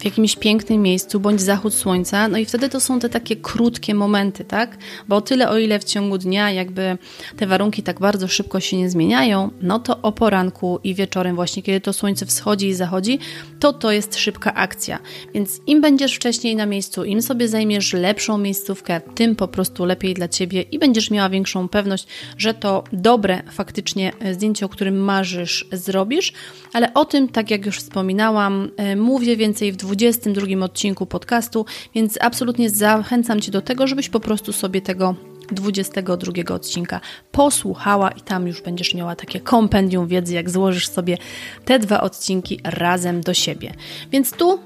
w 0.00 0.04
jakimś 0.04 0.36
pięknym 0.36 0.82
miejscu, 0.82 1.20
bądź 1.20 1.40
zachód 1.40 1.74
słońca, 1.74 2.28
no 2.28 2.38
i 2.38 2.44
wtedy 2.44 2.68
to 2.68 2.80
są 2.80 3.00
te 3.00 3.08
takie 3.08 3.36
krótkie 3.36 3.94
momenty, 3.94 4.44
tak? 4.44 4.78
Bo 5.08 5.20
tyle, 5.20 5.50
o 5.50 5.58
ile 5.58 5.78
w 5.78 5.84
ciągu 5.84 6.18
dnia 6.18 6.50
jakby 6.50 6.98
te 7.36 7.46
warunki 7.46 7.82
tak 7.82 8.00
bardzo 8.00 8.28
szybko 8.28 8.60
się 8.60 8.76
nie 8.76 8.90
zmieniają, 8.90 9.50
no 9.60 9.78
to 9.78 10.02
o 10.02 10.12
poranku 10.12 10.80
i 10.84 10.94
wieczorem 10.94 11.36
właśnie, 11.36 11.62
kiedy 11.62 11.80
to 11.80 11.92
słońce 11.92 12.26
wschodzi 12.26 12.68
i 12.68 12.74
zachodzi, 12.74 13.18
to 13.60 13.72
to 13.72 13.92
jest 13.92 14.16
szybka 14.16 14.54
akcja. 14.54 14.98
Więc 15.34 15.60
im 15.66 15.80
będziesz 15.80 16.14
wcześniej 16.14 16.56
na 16.56 16.66
miejscu, 16.66 17.04
im 17.04 17.22
sobie 17.22 17.48
zajmiesz 17.48 17.92
lepszą 17.92 18.38
miejscówkę, 18.38 19.00
tym 19.14 19.36
po 19.36 19.48
prostu 19.48 19.84
lepiej 19.84 20.14
dla 20.14 20.28
Ciebie 20.28 20.62
i 20.62 20.78
będziesz 20.78 21.10
miała 21.10 21.28
większą 21.28 21.68
pewność, 21.68 22.06
że 22.36 22.54
to 22.54 22.84
dobre 22.92 23.42
faktycznie 23.52 24.12
zdjęcie, 24.32 24.66
o 24.66 24.68
którym 24.68 24.98
marzysz, 24.98 25.66
zrobisz, 25.72 26.32
ale 26.72 26.94
o 26.94 27.04
tym, 27.04 27.28
tak 27.28 27.50
jak 27.50 27.66
już 27.66 27.78
wspominałam, 27.78 28.70
e, 28.76 28.96
mówię 28.96 29.36
więcej 29.36 29.72
w 29.72 29.76
22 29.96 30.64
odcinku 30.64 31.06
podcastu, 31.06 31.66
więc 31.94 32.18
absolutnie 32.20 32.70
zachęcam 32.70 33.40
Cię 33.40 33.52
do 33.52 33.62
tego, 33.62 33.86
żebyś 33.86 34.08
po 34.08 34.20
prostu 34.20 34.52
sobie 34.52 34.80
tego 34.80 35.14
22 35.52 36.54
odcinka 36.54 37.00
posłuchała 37.32 38.10
i 38.10 38.20
tam 38.20 38.46
już 38.46 38.62
będziesz 38.62 38.94
miała 38.94 39.16
takie 39.16 39.40
kompendium 39.40 40.06
wiedzy, 40.06 40.34
jak 40.34 40.50
złożysz 40.50 40.88
sobie 40.88 41.18
te 41.64 41.78
dwa 41.78 42.00
odcinki 42.00 42.60
razem 42.64 43.20
do 43.20 43.34
siebie. 43.34 43.74
Więc 44.12 44.32
tu 44.32 44.58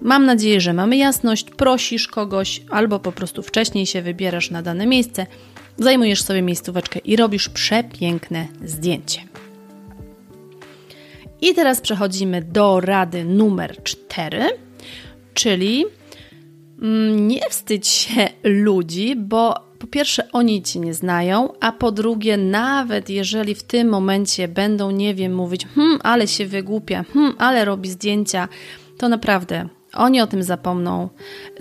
mam 0.00 0.26
nadzieję, 0.26 0.60
że 0.60 0.72
mamy 0.72 0.96
jasność, 0.96 1.44
prosisz 1.50 2.08
kogoś 2.08 2.62
albo 2.70 2.98
po 2.98 3.12
prostu 3.12 3.42
wcześniej 3.42 3.86
się 3.86 4.02
wybierasz 4.02 4.50
na 4.50 4.62
dane 4.62 4.86
miejsce, 4.86 5.26
zajmujesz 5.78 6.22
sobie 6.22 6.42
miejscóweczkę 6.42 6.98
i 6.98 7.16
robisz 7.16 7.48
przepiękne 7.48 8.46
zdjęcie. 8.64 9.20
I 11.40 11.54
teraz 11.54 11.80
przechodzimy 11.80 12.42
do 12.42 12.80
rady 12.80 13.24
numer 13.24 13.82
4 13.82 14.48
Czyli 15.34 15.84
mm, 16.82 17.28
nie 17.28 17.40
wstydź 17.50 17.88
się 17.88 18.28
ludzi, 18.44 19.16
bo 19.16 19.70
po 19.78 19.86
pierwsze 19.86 20.32
oni 20.32 20.62
cię 20.62 20.80
nie 20.80 20.94
znają, 20.94 21.52
a 21.60 21.72
po 21.72 21.92
drugie, 21.92 22.36
nawet 22.36 23.10
jeżeli 23.10 23.54
w 23.54 23.62
tym 23.62 23.88
momencie 23.88 24.48
będą, 24.48 24.90
nie 24.90 25.14
wiem, 25.14 25.34
mówić, 25.34 25.66
hmm, 25.66 25.98
ale 26.02 26.28
się 26.28 26.46
wygłupia, 26.46 27.04
hmm, 27.14 27.34
ale 27.38 27.64
robi 27.64 27.90
zdjęcia, 27.90 28.48
to 28.98 29.08
naprawdę 29.08 29.68
oni 29.94 30.20
o 30.20 30.26
tym 30.26 30.42
zapomną. 30.42 31.08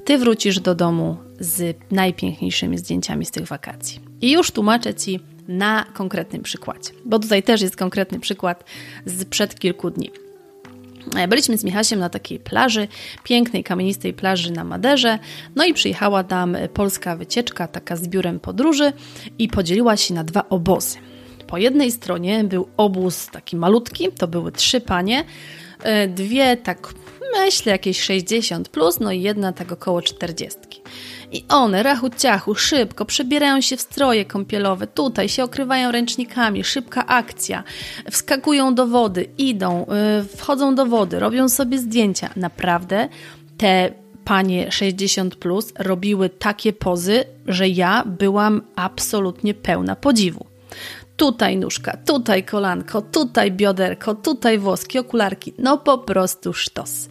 Ty 0.06 0.18
wrócisz 0.18 0.60
do 0.60 0.76
domu 0.76 1.18
z 1.40 1.78
najpiękniejszymi 1.92 2.78
zdjęciami 2.78 3.26
z 3.26 3.32
tych 3.32 3.48
wakacji. 3.48 4.00
I 4.22 4.32
już 4.32 4.52
tłumaczę 4.52 4.94
ci 4.94 5.20
na 5.48 5.86
konkretnym 5.94 6.42
przykładzie, 6.42 6.92
bo 7.06 7.20
tutaj 7.20 7.44
też 7.44 7.62
jest 7.62 7.76
konkretny 7.76 8.20
przykład 8.20 8.64
z 9.06 9.26
przed 9.26 9.60
kilku 9.60 9.90
dni. 9.90 10.12
E, 11.16 11.28
byliśmy 11.28 11.58
z 11.58 11.64
Michasiem 11.64 12.00
na 12.00 12.10
takiej 12.10 12.40
plaży, 12.40 12.88
pięknej, 13.24 13.64
kamienistej 13.64 14.14
plaży 14.14 14.52
na 14.52 14.64
Maderze, 14.64 15.20
no 15.56 15.66
i 15.66 15.74
przyjechała 15.74 16.24
tam 16.24 16.58
polska 16.74 17.16
wycieczka, 17.16 17.68
taka 17.68 17.96
z 17.96 18.08
biurem 18.08 18.40
podróży 18.40 18.94
i 19.40 19.48
podzieliła 19.48 19.98
się 19.98 20.14
na 20.14 20.24
dwa 20.24 20.50
obozy. 20.50 20.98
Po 21.48 21.58
jednej 21.58 21.92
stronie 21.92 22.44
był 22.44 22.68
obóz 22.78 23.28
taki 23.28 23.56
malutki, 23.56 24.12
to 24.12 24.28
były 24.28 24.52
trzy 24.52 24.82
panie, 24.82 25.24
e, 25.84 26.08
dwie 26.08 26.58
tak 26.58 26.94
myślę 27.32 27.72
jakieś 27.72 28.02
60 28.02 28.70
plus, 28.70 29.00
no 29.00 29.12
i 29.12 29.22
jedna 29.22 29.54
tak 29.54 29.72
około 29.72 30.02
40. 30.02 30.60
I 31.32 31.44
one, 31.50 31.84
rachu 31.84 32.10
ciachu, 32.10 32.56
szybko 32.56 33.06
przebierają 33.06 33.62
się 33.62 33.78
w 33.78 33.82
stroje 33.82 34.26
kąpielowe, 34.26 34.88
tutaj 34.88 35.30
się 35.30 35.44
okrywają 35.44 35.92
ręcznikami, 35.92 36.64
szybka 36.64 37.08
akcja, 37.08 37.64
wskakują 38.12 38.76
do 38.76 38.88
wody, 38.88 39.26
idą, 39.38 39.86
yy, 40.18 40.38
wchodzą 40.38 40.76
do 40.76 40.86
wody, 40.86 41.20
robią 41.20 41.50
sobie 41.50 41.78
zdjęcia. 41.80 42.30
Naprawdę 42.36 43.10
te 43.58 43.92
panie 44.26 44.72
60 44.72 45.36
plus 45.36 45.74
robiły 45.80 46.30
takie 46.30 46.74
pozy, 46.74 47.24
że 47.48 47.68
ja 47.68 48.04
byłam 48.06 48.62
absolutnie 48.76 49.54
pełna 49.54 49.96
podziwu. 49.96 50.49
Tutaj 51.20 51.58
nóżka, 51.58 51.98
tutaj 52.06 52.44
kolanko, 52.44 53.02
tutaj 53.02 53.52
bioderko, 53.52 54.16
tutaj 54.16 54.58
włoski, 54.58 55.00
okularki. 55.00 55.54
No 55.58 55.78
po 55.78 55.98
prostu 55.98 56.54
sztos. 56.54 57.08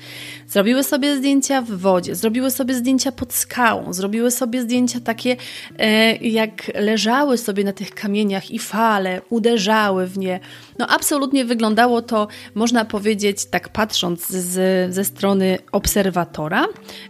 Zrobiły 0.47 0.85
sobie 0.85 1.17
zdjęcia 1.17 1.63
w 1.63 1.71
wodzie, 1.71 2.15
zrobiły 2.15 2.51
sobie 2.51 2.75
zdjęcia 2.75 3.13
pod 3.13 3.33
skałą, 3.33 3.93
zrobiły 3.93 4.31
sobie 4.31 4.63
zdjęcia 4.63 5.01
takie, 5.01 5.37
e, 5.79 6.17
jak 6.17 6.71
leżały 6.75 7.39
sobie 7.39 7.65
na 7.65 7.73
tych 7.73 7.91
kamieniach 7.91 8.51
i 8.51 8.59
fale 8.59 9.21
uderzały 9.31 10.07
w 10.07 10.19
nie. 10.19 10.41
No 10.79 10.87
absolutnie 10.87 11.45
wyglądało 11.45 12.03
to, 12.03 12.29
można 12.55 12.85
powiedzieć, 12.85 13.45
tak 13.45 13.69
patrząc 13.69 14.29
z, 14.29 14.95
ze 14.95 15.05
strony 15.05 15.59
obserwatora, 15.73 16.67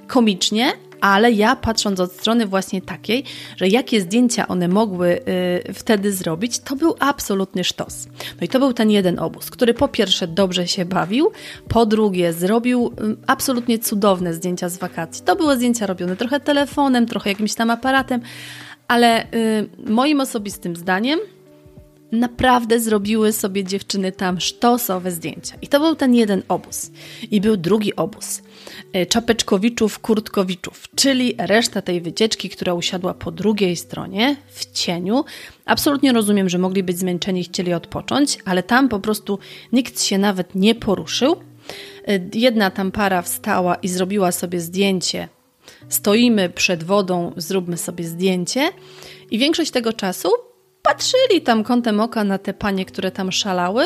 komicznie, 0.06 0.72
ale 1.00 1.32
ja 1.32 1.56
patrząc 1.56 2.00
od 2.00 2.12
strony 2.12 2.46
właśnie 2.46 2.82
takiej, 2.82 3.24
że 3.56 3.68
jakie 3.68 4.00
zdjęcia 4.00 4.48
one 4.48 4.68
mogły 4.68 5.20
y, 5.68 5.72
wtedy 5.72 6.12
zrobić, 6.12 6.58
to 6.58 6.76
był 6.76 6.94
absolutny 6.98 7.64
sztos. 7.64 8.08
No 8.40 8.44
i 8.44 8.48
to 8.48 8.58
był 8.58 8.72
ten 8.72 8.90
jeden 8.90 9.18
obóz, 9.18 9.50
który 9.50 9.74
po 9.74 9.88
pierwsze 9.88 10.26
dobrze 10.26 10.68
się 10.68 10.84
bawił, 10.84 11.30
po 11.68 11.86
drugie 11.86 12.32
zrobił 12.32 12.86
y, 12.86 13.16
absolutnie 13.26 13.78
cudowne 13.78 14.34
zdjęcia 14.34 14.68
z 14.68 14.78
wakacji. 14.78 15.24
To 15.24 15.36
były 15.36 15.56
zdjęcia 15.56 15.86
robione 15.86 16.16
trochę 16.16 16.40
telefonem, 16.40 17.06
trochę 17.06 17.30
jakimś 17.30 17.54
tam 17.54 17.70
aparatem, 17.70 18.20
ale 18.88 19.24
y, 19.24 19.68
moim 19.86 20.20
osobistym 20.20 20.76
zdaniem 20.76 21.18
naprawdę 22.12 22.80
zrobiły 22.80 23.32
sobie 23.32 23.64
dziewczyny 23.64 24.12
tam 24.12 24.40
sztosowe 24.40 25.10
zdjęcia. 25.10 25.54
I 25.62 25.68
to 25.68 25.80
był 25.80 25.94
ten 25.94 26.14
jeden 26.14 26.42
obóz. 26.48 26.90
I 27.30 27.40
był 27.40 27.56
drugi 27.56 27.96
obóz. 27.96 28.42
E, 28.92 29.06
Czapeczkowiczów, 29.06 29.98
Kurtkowiczów, 29.98 30.84
czyli 30.94 31.34
reszta 31.38 31.82
tej 31.82 32.00
wycieczki, 32.00 32.48
która 32.48 32.74
usiadła 32.74 33.14
po 33.14 33.30
drugiej 33.30 33.76
stronie, 33.76 34.36
w 34.48 34.72
cieniu. 34.72 35.24
Absolutnie 35.64 36.12
rozumiem, 36.12 36.48
że 36.48 36.58
mogli 36.58 36.82
być 36.82 36.98
zmęczeni 36.98 37.40
i 37.40 37.44
chcieli 37.44 37.72
odpocząć, 37.72 38.38
ale 38.44 38.62
tam 38.62 38.88
po 38.88 39.00
prostu 39.00 39.38
nikt 39.72 40.02
się 40.02 40.18
nawet 40.18 40.54
nie 40.54 40.74
poruszył. 40.74 41.36
E, 42.06 42.20
jedna 42.34 42.70
tam 42.70 42.92
para 42.92 43.22
wstała 43.22 43.74
i 43.74 43.88
zrobiła 43.88 44.32
sobie 44.32 44.60
zdjęcie. 44.60 45.28
Stoimy 45.88 46.50
przed 46.50 46.84
wodą, 46.84 47.32
zróbmy 47.36 47.76
sobie 47.76 48.04
zdjęcie. 48.04 48.70
I 49.30 49.38
większość 49.38 49.70
tego 49.70 49.92
czasu 49.92 50.28
patrzyli 50.88 51.40
tam 51.44 51.64
kątem 51.64 52.00
oka 52.00 52.24
na 52.24 52.38
te 52.38 52.54
panie, 52.54 52.84
które 52.84 53.10
tam 53.10 53.32
szalały. 53.32 53.84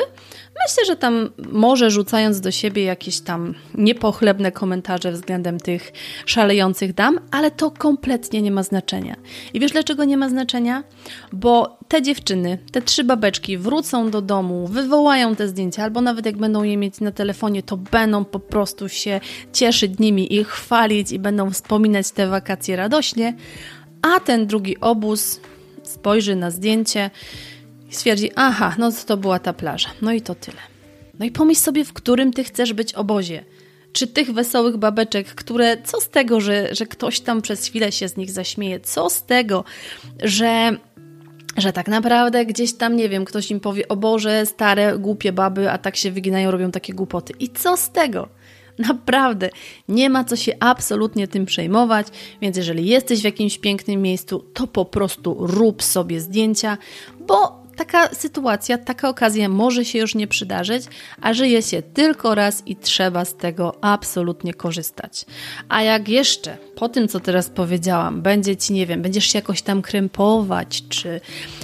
Myślę, 0.66 0.84
że 0.86 0.96
tam 0.96 1.30
może 1.52 1.90
rzucając 1.90 2.40
do 2.40 2.50
siebie 2.50 2.84
jakieś 2.84 3.20
tam 3.20 3.54
niepochlebne 3.74 4.52
komentarze 4.52 5.12
względem 5.12 5.60
tych 5.60 5.92
szalejących 6.26 6.94
dam, 6.94 7.20
ale 7.30 7.50
to 7.50 7.70
kompletnie 7.70 8.42
nie 8.42 8.50
ma 8.50 8.62
znaczenia. 8.62 9.16
I 9.54 9.60
wiesz 9.60 9.72
dlaczego 9.72 10.04
nie 10.04 10.16
ma 10.16 10.28
znaczenia? 10.28 10.84
Bo 11.32 11.78
te 11.88 12.02
dziewczyny, 12.02 12.58
te 12.72 12.82
trzy 12.82 13.04
babeczki 13.04 13.58
wrócą 13.58 14.10
do 14.10 14.22
domu, 14.22 14.66
wywołają 14.66 15.36
te 15.36 15.48
zdjęcia, 15.48 15.82
albo 15.82 16.00
nawet 16.00 16.26
jak 16.26 16.36
będą 16.36 16.62
je 16.62 16.76
mieć 16.76 17.00
na 17.00 17.12
telefonie, 17.12 17.62
to 17.62 17.76
będą 17.76 18.24
po 18.24 18.40
prostu 18.40 18.88
się 18.88 19.20
cieszyć 19.52 19.98
nimi 19.98 20.34
i 20.34 20.44
chwalić 20.44 21.12
i 21.12 21.18
będą 21.18 21.50
wspominać 21.50 22.10
te 22.10 22.28
wakacje 22.28 22.76
radośnie, 22.76 23.36
a 24.02 24.20
ten 24.20 24.46
drugi 24.46 24.80
obóz 24.80 25.40
spojrzy 26.02 26.36
na 26.36 26.50
zdjęcie 26.50 27.10
i 27.90 27.94
stwierdzi, 27.94 28.30
aha, 28.36 28.74
no 28.78 28.92
to 29.06 29.16
była 29.16 29.38
ta 29.38 29.52
plaża. 29.52 29.88
No 30.02 30.12
i 30.12 30.20
to 30.20 30.34
tyle. 30.34 30.58
No 31.18 31.26
i 31.26 31.30
pomyśl 31.30 31.60
sobie, 31.60 31.84
w 31.84 31.92
którym 31.92 32.32
ty 32.32 32.44
chcesz 32.44 32.72
być 32.72 32.94
obozie. 32.94 33.44
Czy 33.92 34.06
tych 34.06 34.32
wesołych 34.32 34.76
babeczek, 34.76 35.26
które, 35.34 35.76
co 35.84 36.00
z 36.00 36.08
tego, 36.08 36.40
że, 36.40 36.74
że 36.74 36.86
ktoś 36.86 37.20
tam 37.20 37.42
przez 37.42 37.66
chwilę 37.66 37.92
się 37.92 38.08
z 38.08 38.16
nich 38.16 38.30
zaśmieje? 38.30 38.80
Co 38.80 39.10
z 39.10 39.22
tego, 39.22 39.64
że 40.22 40.76
że 41.56 41.72
tak 41.72 41.88
naprawdę 41.88 42.46
gdzieś 42.46 42.74
tam, 42.74 42.96
nie 42.96 43.08
wiem, 43.08 43.24
ktoś 43.24 43.50
im 43.50 43.60
powie, 43.60 43.88
o 43.88 43.96
Boże, 43.96 44.46
stare, 44.46 44.98
głupie 44.98 45.32
baby, 45.32 45.70
a 45.70 45.78
tak 45.78 45.96
się 45.96 46.10
wyginają, 46.10 46.50
robią 46.50 46.70
takie 46.70 46.92
głupoty. 46.92 47.32
I 47.38 47.48
co 47.48 47.76
z 47.76 47.90
tego? 47.90 48.28
Naprawdę, 48.78 49.50
nie 49.88 50.10
ma 50.10 50.24
co 50.24 50.36
się 50.36 50.52
absolutnie 50.60 51.28
tym 51.28 51.46
przejmować, 51.46 52.06
więc 52.40 52.56
jeżeli 52.56 52.86
jesteś 52.86 53.20
w 53.20 53.24
jakimś 53.24 53.58
pięknym 53.58 54.02
miejscu, 54.02 54.44
to 54.54 54.66
po 54.66 54.84
prostu 54.84 55.36
rób 55.38 55.82
sobie 55.82 56.20
zdjęcia, 56.20 56.78
bo 57.20 57.62
taka 57.76 58.14
sytuacja, 58.14 58.78
taka 58.78 59.08
okazja 59.08 59.48
może 59.48 59.84
się 59.84 59.98
już 59.98 60.14
nie 60.14 60.26
przydarzyć, 60.26 60.84
a 61.20 61.34
żyje 61.34 61.62
się 61.62 61.82
tylko 61.82 62.34
raz 62.34 62.62
i 62.66 62.76
trzeba 62.76 63.24
z 63.24 63.36
tego 63.36 63.84
absolutnie 63.84 64.54
korzystać. 64.54 65.24
A 65.68 65.82
jak 65.82 66.08
jeszcze 66.08 66.56
po 66.74 66.88
tym, 66.88 67.08
co 67.08 67.20
teraz 67.20 67.50
powiedziałam, 67.50 68.22
będzie 68.22 68.56
ci, 68.56 68.72
nie 68.72 68.86
wiem, 68.86 69.02
będziesz 69.02 69.24
się 69.24 69.38
jakoś 69.38 69.62
tam 69.62 69.82
krępować, 69.82 70.82
czy, 70.88 71.20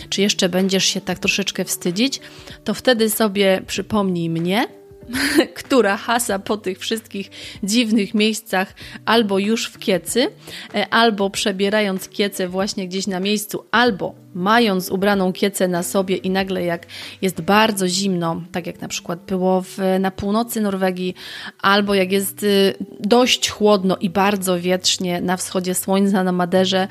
czy 0.08 0.22
jeszcze 0.22 0.48
będziesz 0.48 0.84
się 0.84 1.00
tak 1.00 1.18
troszeczkę 1.18 1.64
wstydzić, 1.64 2.20
to 2.64 2.74
wtedy 2.74 3.10
sobie 3.10 3.62
przypomnij 3.66 4.30
mnie 4.30 4.77
która 5.60 5.96
hasa 5.96 6.38
po 6.38 6.56
tych 6.56 6.78
wszystkich 6.78 7.30
dziwnych 7.62 8.14
miejscach 8.14 8.74
albo 9.04 9.38
już 9.38 9.66
w 9.66 9.78
kiecy, 9.78 10.28
e, 10.74 10.88
albo 10.88 11.30
przebierając 11.30 12.08
kiecę 12.08 12.48
właśnie 12.48 12.88
gdzieś 12.88 13.06
na 13.06 13.20
miejscu, 13.20 13.64
albo 13.70 14.14
mając 14.34 14.90
ubraną 14.90 15.32
kiecę 15.32 15.68
na 15.68 15.82
sobie 15.82 16.16
i 16.16 16.30
nagle 16.30 16.64
jak 16.64 16.86
jest 17.22 17.40
bardzo 17.40 17.88
zimno, 17.88 18.42
tak 18.52 18.66
jak 18.66 18.80
na 18.80 18.88
przykład 18.88 19.18
było 19.26 19.62
w, 19.62 19.78
na 20.00 20.10
północy 20.10 20.60
Norwegii, 20.60 21.14
albo 21.62 21.94
jak 21.94 22.12
jest 22.12 22.42
y, 22.42 22.74
dość 23.00 23.50
chłodno 23.50 23.96
i 23.96 24.10
bardzo 24.10 24.60
wietrznie 24.60 25.20
na 25.20 25.36
wschodzie 25.36 25.74
słońca 25.74 26.24
na 26.24 26.32
Maderze, 26.32 26.88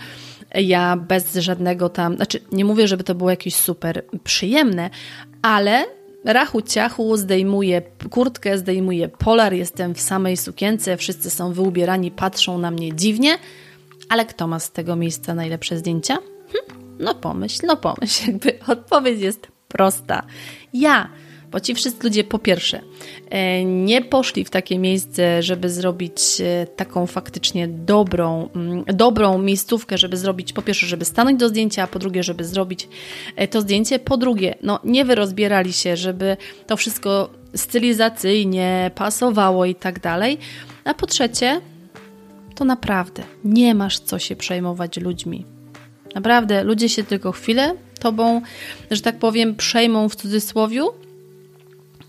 ja 0.55 0.97
bez 0.97 1.35
żadnego 1.35 1.89
tam, 1.89 2.15
znaczy 2.15 2.39
nie 2.51 2.65
mówię, 2.65 2.87
żeby 2.87 3.03
to 3.03 3.15
było 3.15 3.29
jakieś 3.29 3.55
super 3.55 4.03
przyjemne, 4.23 4.89
ale 5.41 5.96
Rachu 6.27 6.61
ciachu, 6.61 7.17
zdejmuję 7.17 7.81
kurtkę, 8.09 8.57
zdejmuję 8.57 9.07
polar, 9.07 9.53
jestem 9.53 9.95
w 9.95 10.01
samej 10.01 10.37
sukience, 10.37 10.97
wszyscy 10.97 11.29
są 11.29 11.53
wyubierani, 11.53 12.11
patrzą 12.11 12.57
na 12.57 12.71
mnie 12.71 12.95
dziwnie, 12.95 13.37
ale 14.09 14.25
kto 14.25 14.47
ma 14.47 14.59
z 14.59 14.71
tego 14.71 14.95
miejsca 14.95 15.33
najlepsze 15.33 15.77
zdjęcia? 15.77 16.17
Hm, 16.51 16.79
no 16.99 17.15
pomyśl, 17.15 17.59
no 17.63 17.77
pomyśl, 17.77 18.23
jakby 18.27 18.59
odpowiedź 18.67 19.21
jest 19.21 19.47
prosta. 19.67 20.23
Ja 20.73 21.09
bo 21.51 21.59
ci 21.59 21.75
wszyscy 21.75 22.03
ludzie, 22.03 22.23
po 22.23 22.39
pierwsze, 22.39 22.81
e, 23.29 23.65
nie 23.65 24.01
poszli 24.01 24.45
w 24.45 24.49
takie 24.49 24.79
miejsce, 24.79 25.43
żeby 25.43 25.69
zrobić 25.69 26.21
e, 26.41 26.67
taką 26.75 27.07
faktycznie 27.07 27.67
dobrą, 27.67 28.49
mm, 28.55 28.83
dobrą 28.83 29.37
miejscówkę, 29.37 29.97
żeby 29.97 30.17
zrobić, 30.17 30.53
po 30.53 30.61
pierwsze, 30.61 30.87
żeby 30.87 31.05
stanąć 31.05 31.39
do 31.39 31.49
zdjęcia, 31.49 31.83
a 31.83 31.87
po 31.87 31.99
drugie, 31.99 32.23
żeby 32.23 32.45
zrobić 32.45 32.87
e, 33.35 33.47
to 33.47 33.61
zdjęcie. 33.61 33.99
Po 33.99 34.17
drugie, 34.17 34.55
no 34.61 34.79
nie 34.83 35.05
wyrozbierali 35.05 35.73
się, 35.73 35.97
żeby 35.97 36.37
to 36.67 36.77
wszystko 36.77 37.29
stylizacyjnie 37.55 38.91
pasowało 38.95 39.65
i 39.65 39.75
tak 39.75 39.99
dalej. 39.99 40.37
A 40.83 40.93
po 40.93 41.05
trzecie, 41.05 41.61
to 42.55 42.65
naprawdę 42.65 43.23
nie 43.43 43.75
masz 43.75 43.99
co 43.99 44.19
się 44.19 44.35
przejmować 44.35 44.97
ludźmi. 44.97 45.45
Naprawdę, 46.15 46.63
ludzie 46.63 46.89
się 46.89 47.03
tylko 47.03 47.31
chwilę 47.31 47.75
tobą, 47.99 48.41
że 48.91 49.01
tak 49.01 49.19
powiem, 49.19 49.55
przejmą 49.55 50.09
w 50.09 50.15
cudzysłowiu, 50.15 50.89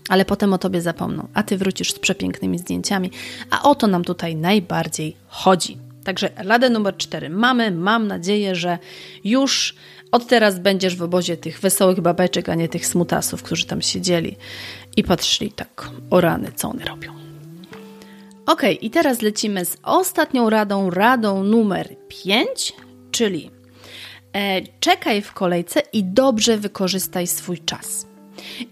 ale 0.09 0.25
potem 0.25 0.53
o 0.53 0.57
tobie 0.57 0.81
zapomną, 0.81 1.27
a 1.33 1.43
ty 1.43 1.57
wrócisz 1.57 1.93
z 1.93 1.99
przepięknymi 1.99 2.59
zdjęciami, 2.59 3.11
a 3.49 3.63
o 3.63 3.75
to 3.75 3.87
nam 3.87 4.03
tutaj 4.03 4.35
najbardziej 4.35 5.15
chodzi. 5.27 5.77
Także 6.03 6.29
radę 6.35 6.69
numer 6.69 6.97
cztery 6.97 7.29
mamy. 7.29 7.71
Mam 7.71 8.07
nadzieję, 8.07 8.55
że 8.55 8.77
już 9.23 9.75
od 10.11 10.27
teraz 10.27 10.59
będziesz 10.59 10.95
w 10.95 11.03
obozie 11.03 11.37
tych 11.37 11.59
wesołych 11.59 12.01
babeczek, 12.01 12.49
a 12.49 12.55
nie 12.55 12.69
tych 12.69 12.85
smutasów, 12.85 13.43
którzy 13.43 13.65
tam 13.65 13.81
siedzieli 13.81 14.35
i 14.97 15.03
patrzyli 15.03 15.51
tak 15.51 15.89
o 16.09 16.21
rany, 16.21 16.51
co 16.55 16.69
one 16.69 16.85
robią. 16.85 17.13
Ok, 18.45 18.61
i 18.81 18.89
teraz 18.89 19.21
lecimy 19.21 19.65
z 19.65 19.77
ostatnią 19.83 20.49
radą, 20.49 20.89
radą 20.89 21.43
numer 21.43 21.95
5, 22.07 22.73
czyli 23.11 23.51
e, 24.33 24.61
czekaj 24.79 25.21
w 25.21 25.33
kolejce 25.33 25.81
i 25.93 26.03
dobrze 26.03 26.57
wykorzystaj 26.57 27.27
swój 27.27 27.59
czas. 27.59 28.08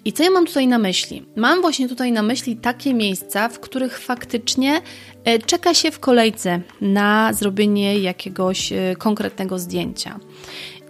I 0.06 0.14
co 0.14 0.24
ja 0.24 0.32
mam 0.32 0.46
tutaj 0.46 0.68
na 0.68 0.78
myśli? 0.78 1.26
Mam 1.36 1.62
właśnie 1.62 1.90
tutaj 1.90 2.12
na 2.12 2.22
myśli 2.22 2.56
takie 2.56 2.94
miejsca, 2.94 3.50
w 3.50 3.60
których 3.60 4.00
faktycznie 4.00 4.82
e, 5.24 5.40
czeka 5.40 5.74
się 5.74 5.92
w 5.92 6.00
kolejce 6.00 6.62
na 6.82 7.34
zrobienie 7.34 8.00
jakiegoś 8.00 8.72
e, 8.72 8.96
konkretnego 8.98 9.60
zdjęcia. 9.60 10.20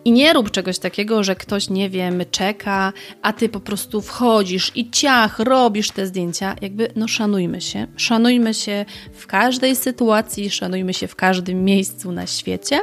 I 0.08 0.12
nie 0.12 0.34
rób 0.34 0.52
czegoś 0.52 0.80
takiego, 0.80 1.24
że 1.24 1.36
ktoś, 1.36 1.70
nie 1.70 1.90
wiem, 1.90 2.24
czeka, 2.32 2.94
a 3.22 3.34
ty 3.34 3.50
po 3.50 3.60
prostu 3.60 4.02
wchodzisz 4.02 4.72
i 4.76 4.90
ciach, 4.90 5.40
robisz 5.40 5.92
te 5.92 6.08
zdjęcia. 6.08 6.56
Jakby, 6.62 6.92
no 6.96 7.08
szanujmy 7.08 7.62
się. 7.62 7.88
Szanujmy 7.98 8.54
się 8.54 8.86
w 9.14 9.28
każdej 9.28 9.76
sytuacji, 9.76 10.50
szanujmy 10.50 10.94
się 10.94 11.08
w 11.08 11.16
każdym 11.16 11.66
miejscu 11.66 12.12
na 12.12 12.28
świecie. 12.28 12.80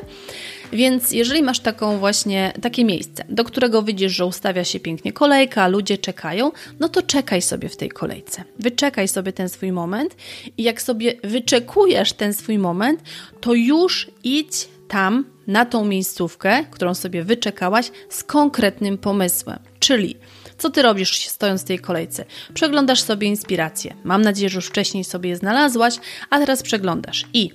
Więc 0.72 1.12
jeżeli 1.12 1.42
masz 1.42 1.60
taką 1.60 1.98
właśnie 1.98 2.52
takie 2.62 2.84
miejsce, 2.84 3.24
do 3.28 3.44
którego 3.44 3.82
widzisz, 3.82 4.12
że 4.12 4.26
ustawia 4.26 4.64
się 4.64 4.80
pięknie 4.80 5.12
kolejka, 5.12 5.68
ludzie 5.68 5.98
czekają, 5.98 6.52
no 6.80 6.88
to 6.88 7.02
czekaj 7.02 7.42
sobie 7.42 7.68
w 7.68 7.76
tej 7.76 7.88
kolejce. 7.88 8.44
Wyczekaj 8.58 9.08
sobie 9.08 9.32
ten 9.32 9.48
swój 9.48 9.72
moment 9.72 10.16
i 10.58 10.62
jak 10.62 10.82
sobie 10.82 11.14
wyczekujesz 11.22 12.12
ten 12.12 12.34
swój 12.34 12.58
moment, 12.58 13.00
to 13.40 13.54
już 13.54 14.10
idź 14.24 14.68
tam 14.88 15.33
na 15.46 15.64
tą 15.64 15.84
miejscówkę, 15.84 16.64
którą 16.70 16.94
sobie 16.94 17.24
wyczekałaś 17.24 17.90
z 18.08 18.24
konkretnym 18.24 18.98
pomysłem. 18.98 19.58
Czyli 19.78 20.16
co 20.58 20.70
ty 20.70 20.82
robisz 20.82 21.26
stojąc 21.26 21.62
w 21.62 21.64
tej 21.64 21.78
kolejce? 21.78 22.24
Przeglądasz 22.54 23.02
sobie 23.02 23.28
inspiracje. 23.28 23.94
Mam 24.04 24.22
nadzieję, 24.22 24.48
że 24.48 24.56
już 24.56 24.66
wcześniej 24.66 25.04
sobie 25.04 25.30
je 25.30 25.36
znalazłaś, 25.36 25.94
a 26.30 26.38
teraz 26.38 26.62
przeglądasz 26.62 27.24
i 27.32 27.50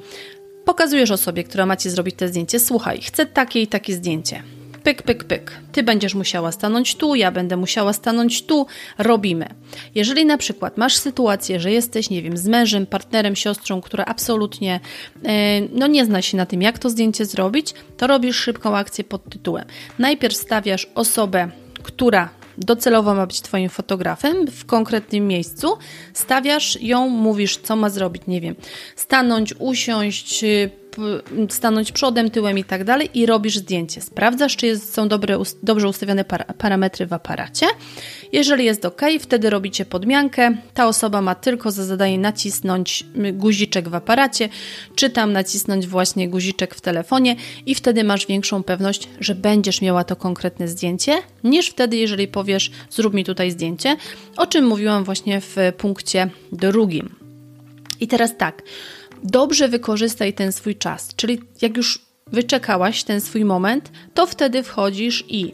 Pokazujesz 0.66 1.12
osobie, 1.12 1.44
która 1.44 1.66
ma 1.66 1.78
ci 1.78 1.90
zrobić 1.90 2.16
te 2.16 2.28
zdjęcie, 2.28 2.60
słuchaj, 2.60 3.02
chcę 3.02 3.26
takie 3.26 3.62
i 3.62 3.68
takie 3.68 3.94
zdjęcie. 3.94 4.44
Pyk, 4.84 5.04
pyk, 5.04 5.24
pyk. 5.24 5.52
Ty 5.72 5.84
będziesz 5.84 6.16
musiała 6.16 6.52
stanąć 6.52 6.96
tu, 6.96 7.16
ja 7.16 7.32
będę 7.32 7.58
musiała 7.58 7.94
stanąć 7.94 8.46
tu. 8.46 8.68
Robimy. 8.98 9.50
Jeżeli 9.96 10.26
na 10.26 10.38
przykład 10.38 10.78
masz 10.78 10.96
sytuację, 10.96 11.60
że 11.60 11.72
jesteś, 11.72 12.10
nie 12.10 12.22
wiem, 12.22 12.38
z 12.38 12.48
mężem, 12.48 12.86
partnerem, 12.86 13.36
siostrą, 13.36 13.82
która 13.82 14.06
absolutnie 14.06 14.80
e, 15.26 15.62
no 15.62 15.88
nie 15.88 16.06
zna 16.06 16.22
się 16.22 16.38
na 16.38 16.46
tym, 16.46 16.62
jak 16.62 16.80
to 16.80 16.90
zdjęcie 16.90 17.26
zrobić, 17.26 17.74
to 17.98 18.08
robisz 18.08 18.38
szybką 18.38 18.78
akcję 18.78 19.04
pod 19.04 19.30
tytułem. 19.30 19.66
Najpierw 20.00 20.38
stawiasz 20.38 20.88
osobę, 20.96 21.50
która 21.84 22.30
docelowo 22.58 23.16
ma 23.16 23.28
być 23.28 23.42
Twoim 23.42 23.70
fotografem 23.70 24.48
w 24.48 24.66
konkretnym 24.66 25.28
miejscu, 25.28 25.78
stawiasz 26.14 26.82
ją, 26.82 27.10
mówisz, 27.10 27.58
co 27.58 27.76
ma 27.76 27.90
zrobić, 27.90 28.24
nie 28.28 28.42
wiem, 28.42 28.56
stanąć, 28.96 29.54
usiąść, 29.60 30.46
stanąć 31.50 31.92
przodem, 31.92 32.30
tyłem 32.30 32.58
i 32.58 32.64
tak 32.64 32.84
dalej 32.84 33.10
i 33.14 33.26
robisz 33.26 33.58
zdjęcie. 33.58 34.02
Sprawdzasz, 34.02 34.56
czy 34.56 34.68
jest, 34.68 34.94
są 34.94 35.08
dobre, 35.08 35.40
dobrze 35.64 35.88
ustawione 35.88 36.26
parametry 36.58 37.06
w 37.06 37.14
aparacie. 37.14 37.66
Jeżeli 38.32 38.66
jest 38.66 38.86
ok, 38.86 39.02
wtedy 39.20 39.50
robicie 39.50 39.86
podmiankę. 39.86 40.58
Ta 40.74 40.88
osoba 40.88 41.22
ma 41.22 41.36
tylko 41.36 41.72
za 41.72 41.86
zadanie 41.86 42.20
nacisnąć 42.20 43.06
guziczek 43.34 43.90
w 43.90 43.96
aparacie, 43.96 44.50
czy 44.96 45.10
tam 45.10 45.34
nacisnąć 45.34 45.88
właśnie 45.88 46.30
guziczek 46.30 46.76
w 46.76 46.82
telefonie 46.82 47.36
i 47.66 47.76
wtedy 47.76 48.04
masz 48.04 48.28
większą 48.28 48.64
pewność, 48.64 49.10
że 49.20 49.36
będziesz 49.36 49.82
miała 49.82 50.04
to 50.04 50.16
konkretne 50.16 50.68
zdjęcie, 50.68 51.14
niż 51.44 51.70
wtedy, 51.70 51.98
jeżeli 51.98 52.28
powiesz, 52.28 52.72
zrób 52.90 53.14
mi 53.14 53.24
tutaj 53.26 53.52
zdjęcie, 53.52 53.96
o 54.38 54.48
czym 54.48 54.66
mówiłam 54.68 55.04
właśnie 55.04 55.42
w 55.42 55.56
punkcie 55.78 56.30
drugim. 56.52 57.16
I 58.00 58.08
teraz 58.08 58.38
tak, 58.38 58.62
dobrze 59.24 59.68
wykorzystaj 59.68 60.34
ten 60.34 60.52
swój 60.52 60.76
czas. 60.76 61.16
Czyli 61.16 61.42
jak 61.62 61.78
już 61.78 62.00
wyczekałaś 62.28 63.04
ten 63.04 63.22
swój 63.22 63.46
moment, 63.46 63.92
to 64.14 64.28
wtedy 64.28 64.64
wchodzisz 64.64 65.24
i 65.28 65.54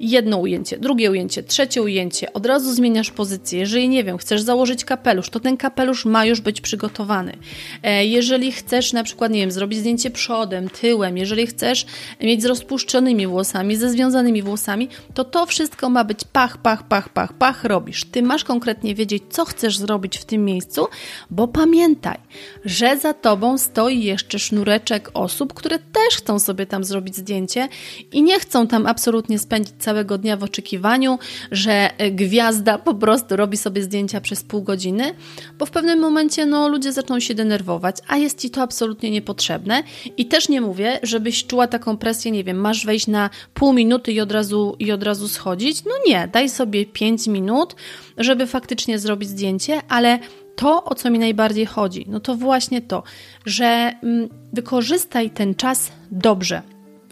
jedno 0.00 0.36
ujęcie, 0.36 0.78
drugie 0.78 1.10
ujęcie, 1.10 1.42
trzecie 1.42 1.82
ujęcie, 1.82 2.32
od 2.32 2.46
razu 2.46 2.74
zmieniasz 2.74 3.10
pozycję. 3.10 3.58
Jeżeli 3.58 3.88
nie 3.88 4.04
wiem, 4.04 4.18
chcesz 4.18 4.42
założyć 4.42 4.84
kapelusz, 4.84 5.30
to 5.30 5.40
ten 5.40 5.56
kapelusz 5.56 6.04
ma 6.04 6.24
już 6.24 6.40
być 6.40 6.60
przygotowany. 6.60 7.36
E, 7.82 8.06
jeżeli 8.06 8.52
chcesz 8.52 8.92
na 8.92 9.04
przykład, 9.04 9.32
nie 9.32 9.40
wiem, 9.40 9.50
zrobić 9.50 9.78
zdjęcie 9.78 10.10
przodem, 10.10 10.68
tyłem, 10.68 11.18
jeżeli 11.18 11.46
chcesz 11.46 11.86
mieć 12.20 12.42
z 12.42 12.44
rozpuszczonymi 12.44 13.26
włosami, 13.26 13.76
ze 13.76 13.90
związanymi 13.90 14.42
włosami, 14.42 14.88
to 15.14 15.24
to 15.24 15.46
wszystko 15.46 15.90
ma 15.90 16.04
być 16.04 16.20
pach, 16.32 16.58
pach, 16.58 16.88
pach, 16.88 17.08
pach, 17.08 17.32
pach, 17.32 17.64
robisz. 17.64 18.04
Ty 18.04 18.22
masz 18.22 18.44
konkretnie 18.44 18.94
wiedzieć, 18.94 19.22
co 19.30 19.44
chcesz 19.44 19.78
zrobić 19.78 20.18
w 20.18 20.24
tym 20.24 20.44
miejscu, 20.44 20.86
bo 21.30 21.48
pamiętaj, 21.48 22.18
że 22.64 22.96
za 22.96 23.14
tobą 23.14 23.58
stoi 23.58 24.04
jeszcze 24.04 24.38
sznureczek 24.38 25.10
osób, 25.14 25.54
które 25.54 25.78
też 25.78 26.16
chcą 26.16 26.38
sobie 26.38 26.66
tam 26.66 26.84
zrobić 26.84 27.16
zdjęcie 27.16 27.68
i 28.12 28.22
nie 28.22 28.40
chcą 28.40 28.66
tam 28.66 28.86
absolutnie 28.86 29.38
spędzić 29.38 29.74
całego 29.86 30.18
dnia 30.18 30.36
w 30.36 30.42
oczekiwaniu, 30.42 31.18
że 31.50 31.90
gwiazda 32.10 32.78
po 32.78 32.94
prostu 32.94 33.36
robi 33.36 33.56
sobie 33.56 33.82
zdjęcia 33.82 34.20
przez 34.20 34.42
pół 34.42 34.62
godziny, 34.62 35.14
bo 35.58 35.66
w 35.66 35.70
pewnym 35.70 35.98
momencie 36.00 36.46
no, 36.46 36.68
ludzie 36.68 36.92
zaczną 36.92 37.20
się 37.20 37.34
denerwować, 37.34 37.96
a 38.08 38.16
jest 38.16 38.40
ci 38.40 38.50
to 38.50 38.62
absolutnie 38.62 39.10
niepotrzebne. 39.10 39.82
I 40.16 40.26
też 40.26 40.48
nie 40.48 40.60
mówię, 40.60 40.98
żebyś 41.02 41.46
czuła 41.46 41.66
taką 41.66 41.96
presję, 41.96 42.32
nie 42.32 42.44
wiem, 42.44 42.56
masz 42.56 42.86
wejść 42.86 43.06
na 43.06 43.30
pół 43.54 43.72
minuty 43.72 44.12
i 44.12 44.20
od 44.20 44.32
razu, 44.32 44.76
i 44.78 44.92
od 44.92 45.02
razu 45.02 45.28
schodzić. 45.28 45.84
No 45.84 45.94
nie, 46.06 46.28
daj 46.32 46.48
sobie 46.48 46.86
pięć 46.86 47.26
minut, 47.26 47.76
żeby 48.18 48.46
faktycznie 48.46 48.98
zrobić 48.98 49.28
zdjęcie, 49.28 49.82
ale 49.88 50.18
to, 50.56 50.84
o 50.84 50.94
co 50.94 51.10
mi 51.10 51.18
najbardziej 51.18 51.66
chodzi, 51.66 52.06
no 52.08 52.20
to 52.20 52.34
właśnie 52.34 52.82
to, 52.82 53.02
że 53.44 53.92
mm, 54.02 54.28
wykorzystaj 54.52 55.30
ten 55.30 55.54
czas 55.54 55.92
dobrze, 56.10 56.62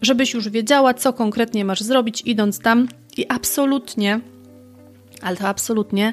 żebyś 0.03 0.35
już 0.35 0.49
wiedziała, 0.49 0.95
co 0.95 1.13
konkretnie 1.13 1.65
masz 1.65 1.81
zrobić, 1.81 2.23
idąc 2.27 2.59
tam. 2.59 2.89
I 3.17 3.27
absolutnie, 3.29 4.21
ale 5.23 5.37
to 5.37 5.49
absolutnie 5.49 6.13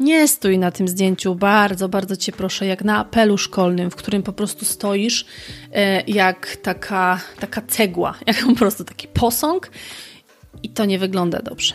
nie 0.00 0.28
stój 0.28 0.58
na 0.58 0.70
tym 0.70 0.88
zdjęciu, 0.88 1.34
bardzo, 1.34 1.88
bardzo 1.88 2.16
Cię 2.16 2.32
proszę, 2.32 2.66
jak 2.66 2.84
na 2.84 2.98
apelu 2.98 3.38
szkolnym, 3.38 3.90
w 3.90 3.96
którym 3.96 4.22
po 4.22 4.32
prostu 4.32 4.64
stoisz 4.64 5.26
e, 5.72 6.02
jak 6.02 6.56
taka, 6.56 7.20
taka 7.40 7.62
cegła, 7.62 8.14
jak 8.26 8.36
po 8.46 8.54
prostu 8.54 8.84
taki 8.84 9.08
posąg. 9.08 9.70
I 10.62 10.68
to 10.68 10.84
nie 10.84 10.98
wygląda 10.98 11.38
dobrze. 11.42 11.74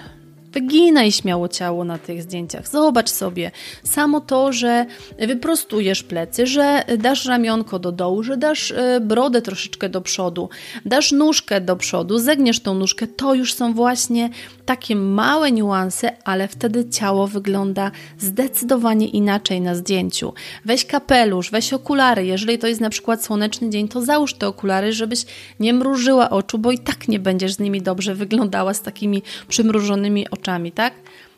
Wyginaj 0.54 1.12
śmiało 1.12 1.48
ciało 1.48 1.84
na 1.84 1.98
tych 1.98 2.24
zdjęciach. 2.24 2.68
Zobacz 2.68 3.10
sobie 3.10 3.52
samo 3.84 4.22
to, 4.22 4.54
że 4.54 4.86
wyprostujesz 5.20 6.04
plecy, 6.04 6.48
że 6.48 6.84
dasz 6.98 7.26
ramionko 7.26 7.80
do 7.80 7.92
dołu, 7.92 8.24
że 8.24 8.38
dasz 8.38 8.72
e, 8.72 9.00
brodę 9.00 9.42
troszeczkę 9.42 9.90
do 9.90 10.02
przodu, 10.02 10.50
dasz 10.86 11.12
nóżkę 11.12 11.62
do 11.62 11.76
przodu, 11.76 12.20
zegniesz 12.20 12.60
tą 12.60 12.74
nóżkę. 12.74 13.08
To 13.08 13.34
już 13.34 13.54
są 13.54 13.74
właśnie 13.74 14.30
takie 14.66 14.96
małe 14.96 15.52
niuanse, 15.52 16.12
ale 16.24 16.48
wtedy 16.48 16.90
ciało 16.90 17.28
wygląda 17.28 17.92
zdecydowanie 18.20 19.08
inaczej 19.08 19.62
na 19.62 19.76
zdjęciu. 19.76 20.34
Weź 20.66 20.86
kapelusz, 20.86 21.52
weź 21.52 21.74
okulary. 21.74 22.26
Jeżeli 22.26 22.58
to 22.58 22.68
jest 22.68 22.82
na 22.82 22.90
przykład 22.90 23.24
słoneczny 23.26 23.70
dzień, 23.70 23.88
to 23.88 24.02
załóż 24.02 24.34
te 24.34 24.48
okulary, 24.48 24.94
żebyś 24.94 25.26
nie 25.60 25.74
mrużyła 25.74 26.30
oczu, 26.30 26.58
bo 26.58 26.72
i 26.72 26.80
tak 26.80 27.08
nie 27.08 27.20
będziesz 27.20 27.54
z 27.54 27.60
nimi 27.60 27.82
dobrze 27.82 28.16
wyglądała 28.16 28.74
z 28.74 28.82
takimi 28.82 29.24
przymrużonymi 29.48 30.30
oczami 30.30 30.72
tak? 30.72 30.94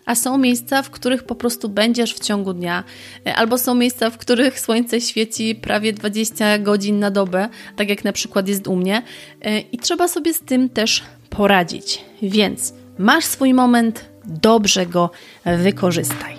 A 0.06 0.16
są 0.16 0.38
miejsca, 0.38 0.82
w 0.82 0.90
których 0.90 1.24
po 1.24 1.36
prostu 1.36 1.70
będziesz 1.70 2.14
w 2.14 2.20
ciągu 2.20 2.54
dnia, 2.54 2.84
e, 3.26 3.36
albo 3.36 3.58
są 3.58 3.76
miejsca, 3.76 4.10
w 4.10 4.18
których 4.18 4.60
słońce 4.60 5.02
świeci 5.02 5.56
prawie 5.56 5.94
20 5.94 6.60
godzin 6.60 7.00
na 7.00 7.12
dobę, 7.12 7.50
tak 7.76 7.90
jak 7.90 8.04
na 8.04 8.14
przykład 8.14 8.48
jest 8.48 8.68
u 8.68 8.76
mnie, 8.76 9.02
e, 9.42 9.60
i 9.60 9.78
trzeba 9.78 10.08
sobie 10.08 10.34
z 10.34 10.40
tym 10.40 10.70
też 10.70 11.04
poradzić. 11.30 12.02
Więc 12.22 12.74
masz 12.98 13.26
swój 13.26 13.54
moment, 13.54 14.06
dobrze 14.26 14.86
go 14.86 15.10
wykorzystaj. 15.58 16.38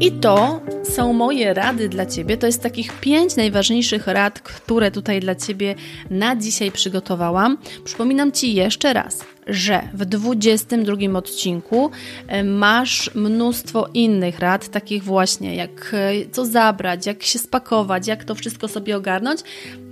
I 0.00 0.12
to 0.12 0.60
są 0.84 1.12
moje 1.12 1.54
rady 1.54 1.88
dla 1.88 2.06
Ciebie. 2.06 2.36
To 2.36 2.46
jest 2.46 2.62
takich 2.62 3.00
pięć 3.00 3.36
najważniejszych 3.36 4.06
rad, 4.06 4.40
które 4.40 4.90
tutaj 4.90 5.20
dla 5.20 5.34
Ciebie 5.34 5.74
na 6.10 6.36
dzisiaj 6.36 6.72
przygotowałam. 6.72 7.58
Przypominam 7.84 8.32
Ci 8.32 8.54
jeszcze 8.54 8.92
raz, 8.92 9.24
że 9.46 9.88
w 9.92 10.04
22 10.04 11.18
odcinku 11.18 11.90
e, 12.28 12.44
masz 12.44 13.14
mnóstwo 13.14 13.88
innych 13.94 14.38
rad, 14.38 14.68
takich 14.68 15.04
właśnie 15.04 15.56
jak 15.56 15.94
e, 15.94 16.30
co 16.30 16.46
zabrać, 16.46 17.06
jak 17.06 17.22
się 17.22 17.38
spakować, 17.38 18.06
jak 18.06 18.24
to 18.24 18.34
wszystko 18.34 18.68
sobie 18.68 18.96
ogarnąć. 18.96 19.40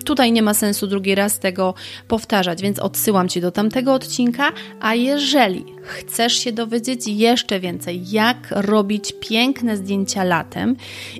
Tutaj 0.04 0.32
nie 0.32 0.42
ma 0.42 0.54
sensu 0.54 0.86
drugi 0.86 1.14
raz 1.14 1.38
tego 1.38 1.74
powtarzać, 2.08 2.62
więc 2.62 2.78
odsyłam 2.78 3.28
Ci 3.28 3.40
do 3.40 3.50
tamtego 3.50 3.94
odcinka. 3.94 4.52
A 4.80 4.94
jeżeli 4.94 5.64
chcesz 5.82 6.32
się 6.32 6.52
dowiedzieć 6.52 7.06
jeszcze 7.06 7.60
więcej, 7.60 8.10
jak 8.10 8.36
robić 8.50 9.12
piękne 9.20 9.76
zdjęcia 9.76 10.24
latem 10.24 10.76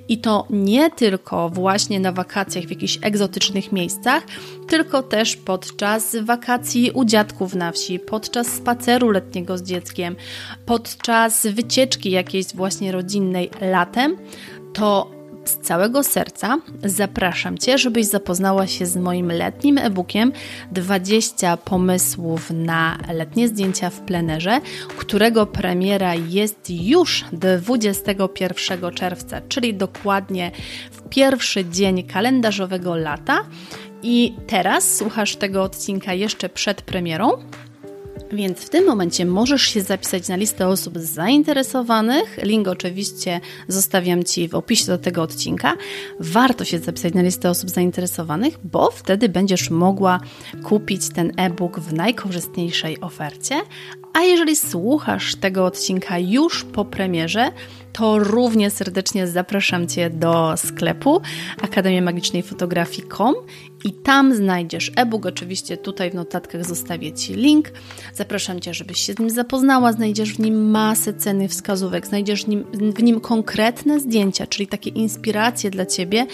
i 0.09 0.17
to 0.17 0.47
nie 0.49 0.89
tylko 0.89 1.49
właśnie 1.49 1.99
na 1.99 2.11
wakacjach 2.11 2.65
w 2.65 2.69
jakichś 2.69 2.99
egzotycznych 3.01 3.71
miejscach, 3.71 4.23
tylko 4.67 5.03
też 5.03 5.35
podczas 5.35 6.15
wakacji 6.21 6.91
u 6.91 7.05
dziadków 7.05 7.55
na 7.55 7.71
wsi, 7.71 7.99
podczas 8.25 8.47
spaceru 8.47 9.11
letniego 9.11 9.57
z 9.57 9.63
dzieckiem, 9.63 10.15
podczas 10.65 11.47
wycieczki 11.47 12.11
jakiejś 12.11 12.45
właśnie 12.55 12.91
rodzinnej 12.91 13.49
latem, 13.61 14.17
to 14.73 15.11
z 15.45 15.57
całego 15.57 16.03
serca 16.03 16.57
zapraszam 16.83 17.57
Cię, 17.57 17.77
żebyś 17.77 18.05
zapoznała 18.05 18.67
się 18.67 18.85
z 18.85 18.97
moim 18.97 19.31
letnim 19.31 19.77
e-bookiem 19.77 20.31
20 20.71 21.57
pomysłów 21.57 22.51
na 22.51 22.97
letnie 23.13 23.47
zdjęcia 23.47 23.89
w 23.89 23.99
plenerze, 23.99 24.61
którego 24.97 25.45
premiera 25.45 26.15
jest 26.15 26.69
już 26.69 27.25
21 27.31 28.91
czerwca, 28.93 29.41
czyli 29.49 29.73
dokładnie 29.73 30.51
w 30.91 31.09
pierwszy 31.09 31.65
dzień 31.65 32.03
kalendarzowego 32.03 32.95
lata. 32.95 33.37
I 34.03 34.35
teraz 34.47 34.95
słuchasz 34.95 35.35
tego 35.35 35.63
odcinka 35.63 36.13
jeszcze 36.13 36.49
przed 36.49 36.81
premierą, 36.81 37.31
więc 38.31 38.59
w 38.59 38.69
tym 38.69 38.85
momencie 38.85 39.25
możesz 39.25 39.61
się 39.61 39.81
zapisać 39.81 40.27
na 40.27 40.35
listę 40.35 40.67
osób 40.67 40.97
zainteresowanych. 40.97 42.37
Link 42.43 42.67
oczywiście 42.67 43.41
zostawiam 43.67 44.23
Ci 44.23 44.49
w 44.49 44.55
opisie 44.55 44.85
do 44.85 44.97
tego 44.97 45.21
odcinka. 45.21 45.73
Warto 46.19 46.65
się 46.65 46.79
zapisać 46.79 47.13
na 47.13 47.21
listę 47.21 47.49
osób 47.49 47.69
zainteresowanych, 47.69 48.57
bo 48.63 48.91
wtedy 48.91 49.29
będziesz 49.29 49.69
mogła 49.69 50.19
kupić 50.63 51.09
ten 51.09 51.31
e-book 51.37 51.79
w 51.79 51.93
najkorzystniejszej 51.93 53.01
ofercie. 53.01 53.55
A 54.13 54.21
jeżeli 54.21 54.55
słuchasz 54.55 55.35
tego 55.35 55.65
odcinka 55.65 56.19
już 56.19 56.63
po 56.63 56.85
premierze, 56.85 57.51
to 57.93 58.19
równie 58.19 58.69
serdecznie 58.69 59.27
zapraszam 59.27 59.87
Cię 59.87 60.09
do 60.09 60.53
sklepu 60.57 61.21
Akademia 61.61 62.01
Magicznej 62.01 62.43
Fotografii.com 62.43 63.35
i 63.85 63.93
tam 63.93 64.35
znajdziesz 64.35 64.91
e-book. 64.95 65.25
Oczywiście 65.25 65.77
tutaj 65.77 66.11
w 66.11 66.13
notatkach 66.13 66.65
zostawię 66.65 67.11
Ci 67.13 67.33
link. 67.33 67.71
Zapraszam 68.13 68.59
Cię, 68.59 68.73
żebyś 68.73 68.99
się 68.99 69.13
z 69.13 69.19
nim 69.19 69.29
zapoznała. 69.29 69.91
Znajdziesz 69.91 70.33
w 70.33 70.39
nim 70.39 70.71
masę 70.71 71.13
cennych 71.13 71.51
wskazówek, 71.51 72.07
znajdziesz 72.07 72.45
w 72.45 72.47
nim, 72.47 72.65
w 72.95 73.03
nim 73.03 73.19
konkretne 73.19 73.99
zdjęcia, 73.99 74.47
czyli 74.47 74.67
takie 74.67 74.89
inspiracje 74.89 75.69
dla 75.69 75.85
Ciebie, 75.85 76.25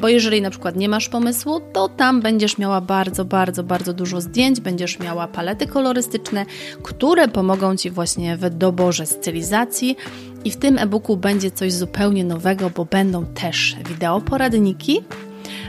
bo 0.00 0.08
jeżeli 0.08 0.42
na 0.42 0.50
przykład 0.50 0.76
nie 0.76 0.88
masz 0.88 1.08
pomysłu, 1.08 1.60
to 1.72 1.88
tam 1.88 2.20
będziesz 2.20 2.58
miała 2.58 2.80
bardzo, 2.80 3.24
bardzo, 3.24 3.62
bardzo 3.62 3.92
dużo 3.92 4.20
zdjęć, 4.20 4.60
będziesz 4.60 4.98
miała 4.98 5.28
palety 5.28 5.66
kolorystyczne, 5.66 6.46
które 6.82 7.28
pomogą 7.28 7.76
Ci 7.76 7.90
właśnie 7.90 8.36
w 8.36 8.50
doborze 8.50 9.06
stylizacji. 9.06 9.96
I 10.44 10.50
w 10.50 10.56
tym 10.56 10.78
e-booku 10.78 11.16
będzie 11.16 11.50
coś 11.50 11.72
zupełnie 11.72 12.24
nowego, 12.24 12.70
bo 12.70 12.84
będą 12.84 13.26
też 13.26 13.76
wideoporadniki, 13.88 15.02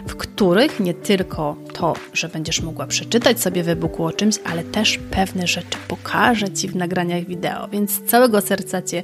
w 0.07 0.15
których 0.15 0.79
nie 0.79 0.93
tylko 0.93 1.55
to, 1.73 1.93
że 2.13 2.29
będziesz 2.29 2.61
mogła 2.61 2.87
przeczytać 2.87 3.41
sobie 3.41 3.63
w 3.63 3.69
e-booku 3.69 4.05
o 4.05 4.11
czymś, 4.11 4.35
ale 4.45 4.63
też 4.63 4.99
pewne 5.11 5.47
rzeczy 5.47 5.77
pokażę 5.87 6.51
Ci 6.51 6.67
w 6.67 6.75
nagraniach 6.75 7.25
wideo. 7.25 7.67
Więc 7.67 7.91
z 7.91 8.01
całego 8.03 8.41
serca 8.41 8.81
Cię 8.81 9.03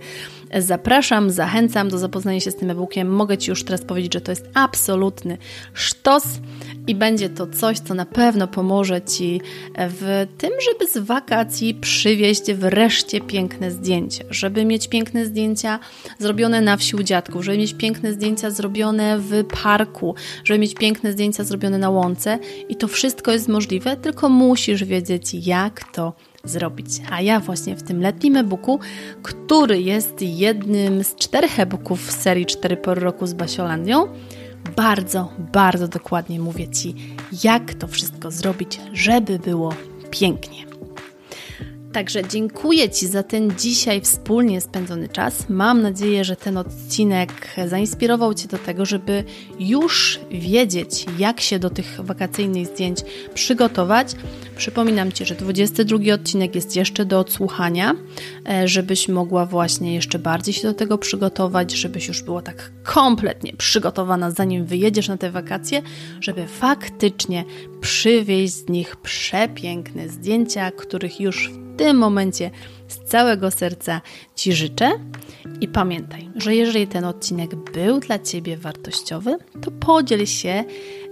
zapraszam, 0.57 1.29
zachęcam 1.29 1.89
do 1.89 1.97
zapoznania 1.97 2.39
się 2.39 2.51
z 2.51 2.55
tym 2.55 2.71
e-bookiem. 2.71 3.09
Mogę 3.09 3.37
Ci 3.37 3.49
już 3.49 3.63
teraz 3.63 3.81
powiedzieć, 3.81 4.13
że 4.13 4.21
to 4.21 4.31
jest 4.31 4.49
absolutny 4.53 5.37
sztos 5.73 6.23
i 6.87 6.95
będzie 6.95 7.29
to 7.29 7.47
coś, 7.47 7.79
co 7.79 7.93
na 7.93 8.05
pewno 8.05 8.47
pomoże 8.47 9.01
Ci 9.01 9.41
w 9.77 10.27
tym, 10.37 10.51
żeby 10.71 10.91
z 10.91 10.97
wakacji 10.97 11.73
przywieźć 11.73 12.53
wreszcie 12.53 13.21
piękne 13.21 13.71
zdjęcie, 13.71 14.23
żeby 14.29 14.65
mieć 14.65 14.87
piękne 14.87 15.25
zdjęcia 15.25 15.79
zrobione 16.19 16.61
na 16.61 16.77
wsi 16.77 16.95
u 16.95 17.03
dziadków, 17.03 17.45
żeby 17.45 17.57
mieć 17.57 17.73
piękne 17.73 18.13
zdjęcia 18.13 18.49
zrobione 18.49 19.19
w 19.19 19.43
parku, 19.63 20.15
żeby 20.43 20.59
mieć 20.59 20.75
piękne 20.75 21.11
zdjęcia 21.11 21.43
zrobione 21.43 21.77
na 21.77 21.89
łące 21.89 22.39
i 22.69 22.75
to 22.75 22.87
wszystko 22.87 23.31
jest 23.31 23.47
możliwe, 23.47 23.97
tylko 23.97 24.29
musisz 24.29 24.83
wiedzieć, 24.83 25.33
jak 25.33 25.83
to 25.93 26.13
zrobić. 26.45 27.01
A 27.11 27.21
ja 27.21 27.39
właśnie 27.39 27.75
w 27.75 27.83
tym 27.83 28.01
letnim 28.01 28.37
e-booku, 28.37 28.79
który 29.21 29.81
jest 29.81 30.21
jednym 30.21 31.03
z 31.03 31.15
czterech 31.15 31.59
e-booków 31.59 32.07
w 32.07 32.11
serii 32.11 32.45
4 32.45 32.77
pory 32.77 33.01
roku 33.01 33.27
z 33.27 33.33
Basiolandią, 33.33 34.07
bardzo, 34.75 35.29
bardzo 35.53 35.87
dokładnie 35.87 36.39
mówię 36.39 36.67
Ci, 36.67 36.95
jak 37.43 37.73
to 37.73 37.87
wszystko 37.87 38.31
zrobić, 38.31 38.81
żeby 38.93 39.39
było 39.39 39.73
pięknie. 40.11 40.72
Także 41.93 42.27
dziękuję 42.27 42.89
Ci 42.89 43.07
za 43.07 43.23
ten 43.23 43.51
dzisiaj 43.59 44.01
wspólnie 44.01 44.61
spędzony 44.61 45.09
czas. 45.09 45.49
Mam 45.49 45.81
nadzieję, 45.81 46.25
że 46.25 46.35
ten 46.35 46.57
odcinek 46.57 47.31
zainspirował 47.67 48.33
Cię 48.33 48.47
do 48.47 48.57
tego, 48.57 48.85
żeby 48.85 49.23
już 49.59 50.19
wiedzieć, 50.31 51.05
jak 51.17 51.41
się 51.41 51.59
do 51.59 51.69
tych 51.69 52.01
wakacyjnych 52.01 52.67
zdjęć 52.67 52.99
przygotować. 53.33 54.15
Przypominam 54.57 55.11
Ci, 55.11 55.25
że 55.25 55.35
22 55.35 56.13
odcinek 56.13 56.55
jest 56.55 56.75
jeszcze 56.75 57.05
do 57.05 57.19
odsłuchania, 57.19 57.95
e, 58.49 58.67
żebyś 58.67 59.07
mogła 59.09 59.45
właśnie 59.45 59.95
jeszcze 59.95 60.19
bardziej 60.19 60.53
się 60.53 60.67
do 60.67 60.73
tego 60.73 60.97
przygotować, 60.97 61.71
żebyś 61.71 62.07
już 62.07 62.21
była 62.21 62.41
tak 62.41 62.71
kompletnie 62.83 63.53
przygotowana, 63.57 64.31
zanim 64.31 64.65
wyjedziesz 64.65 65.07
na 65.07 65.17
te 65.17 65.31
wakacje, 65.31 65.81
żeby 66.21 66.47
faktycznie 66.47 67.43
przywieźć 67.81 68.53
z 68.53 68.69
nich 68.69 68.95
przepiękne 68.95 70.09
zdjęcia, 70.09 70.71
których 70.71 71.19
już 71.19 71.49
w 71.49 71.62
tym 71.83 71.97
momencie 71.97 72.51
z 72.87 73.09
całego 73.09 73.51
serca 73.51 74.01
Ci 74.35 74.53
życzę. 74.53 74.91
I 75.61 75.67
pamiętaj, 75.67 76.29
że 76.35 76.55
jeżeli 76.55 76.87
ten 76.87 77.05
odcinek 77.05 77.55
był 77.55 77.99
dla 77.99 78.19
Ciebie 78.19 78.57
wartościowy, 78.57 79.37
to 79.61 79.71
podziel 79.71 80.25
się 80.25 80.63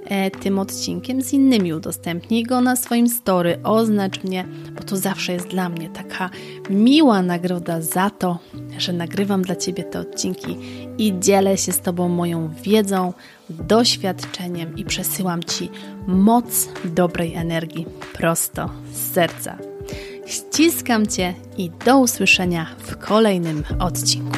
e, 0.06 0.32
tym 0.32 0.60
odcinkiem 0.60 1.22
z 1.22 1.34
innymi. 1.34 1.74
Udostępnij 1.74 2.44
go 2.44 2.62
na 2.62 2.76
swoim 2.76 3.10
story, 3.10 3.60
oznacz 3.64 4.24
mnie, 4.24 4.48
bo 4.76 4.84
to 4.84 4.98
zawsze 4.98 5.34
jest 5.34 5.48
dla 5.48 5.70
mnie 5.70 5.90
taka 5.90 6.30
miła 6.70 7.22
nagroda 7.22 7.82
za 7.82 8.10
to, 8.10 8.40
że 8.78 8.94
nagrywam 8.94 9.42
dla 9.42 9.56
Ciebie 9.56 9.84
te 9.84 10.00
odcinki 10.00 10.58
i 10.98 11.14
dzielę 11.20 11.58
się 11.58 11.72
z 11.72 11.82
Tobą 11.82 12.10
moją 12.10 12.50
wiedzą, 12.64 13.14
doświadczeniem 13.50 14.78
i 14.78 14.86
przesyłam 14.86 15.44
Ci 15.44 15.70
moc 16.08 16.70
dobrej 16.86 17.34
energii 17.34 17.86
prosto 18.14 18.70
z 18.94 19.14
serca. 19.14 19.71
Ściskam 20.26 21.08
Cię 21.08 21.34
i 21.58 21.72
do 21.86 22.00
usłyszenia 22.00 22.68
w 22.78 22.98
kolejnym 22.98 23.64
odcinku. 23.80 24.38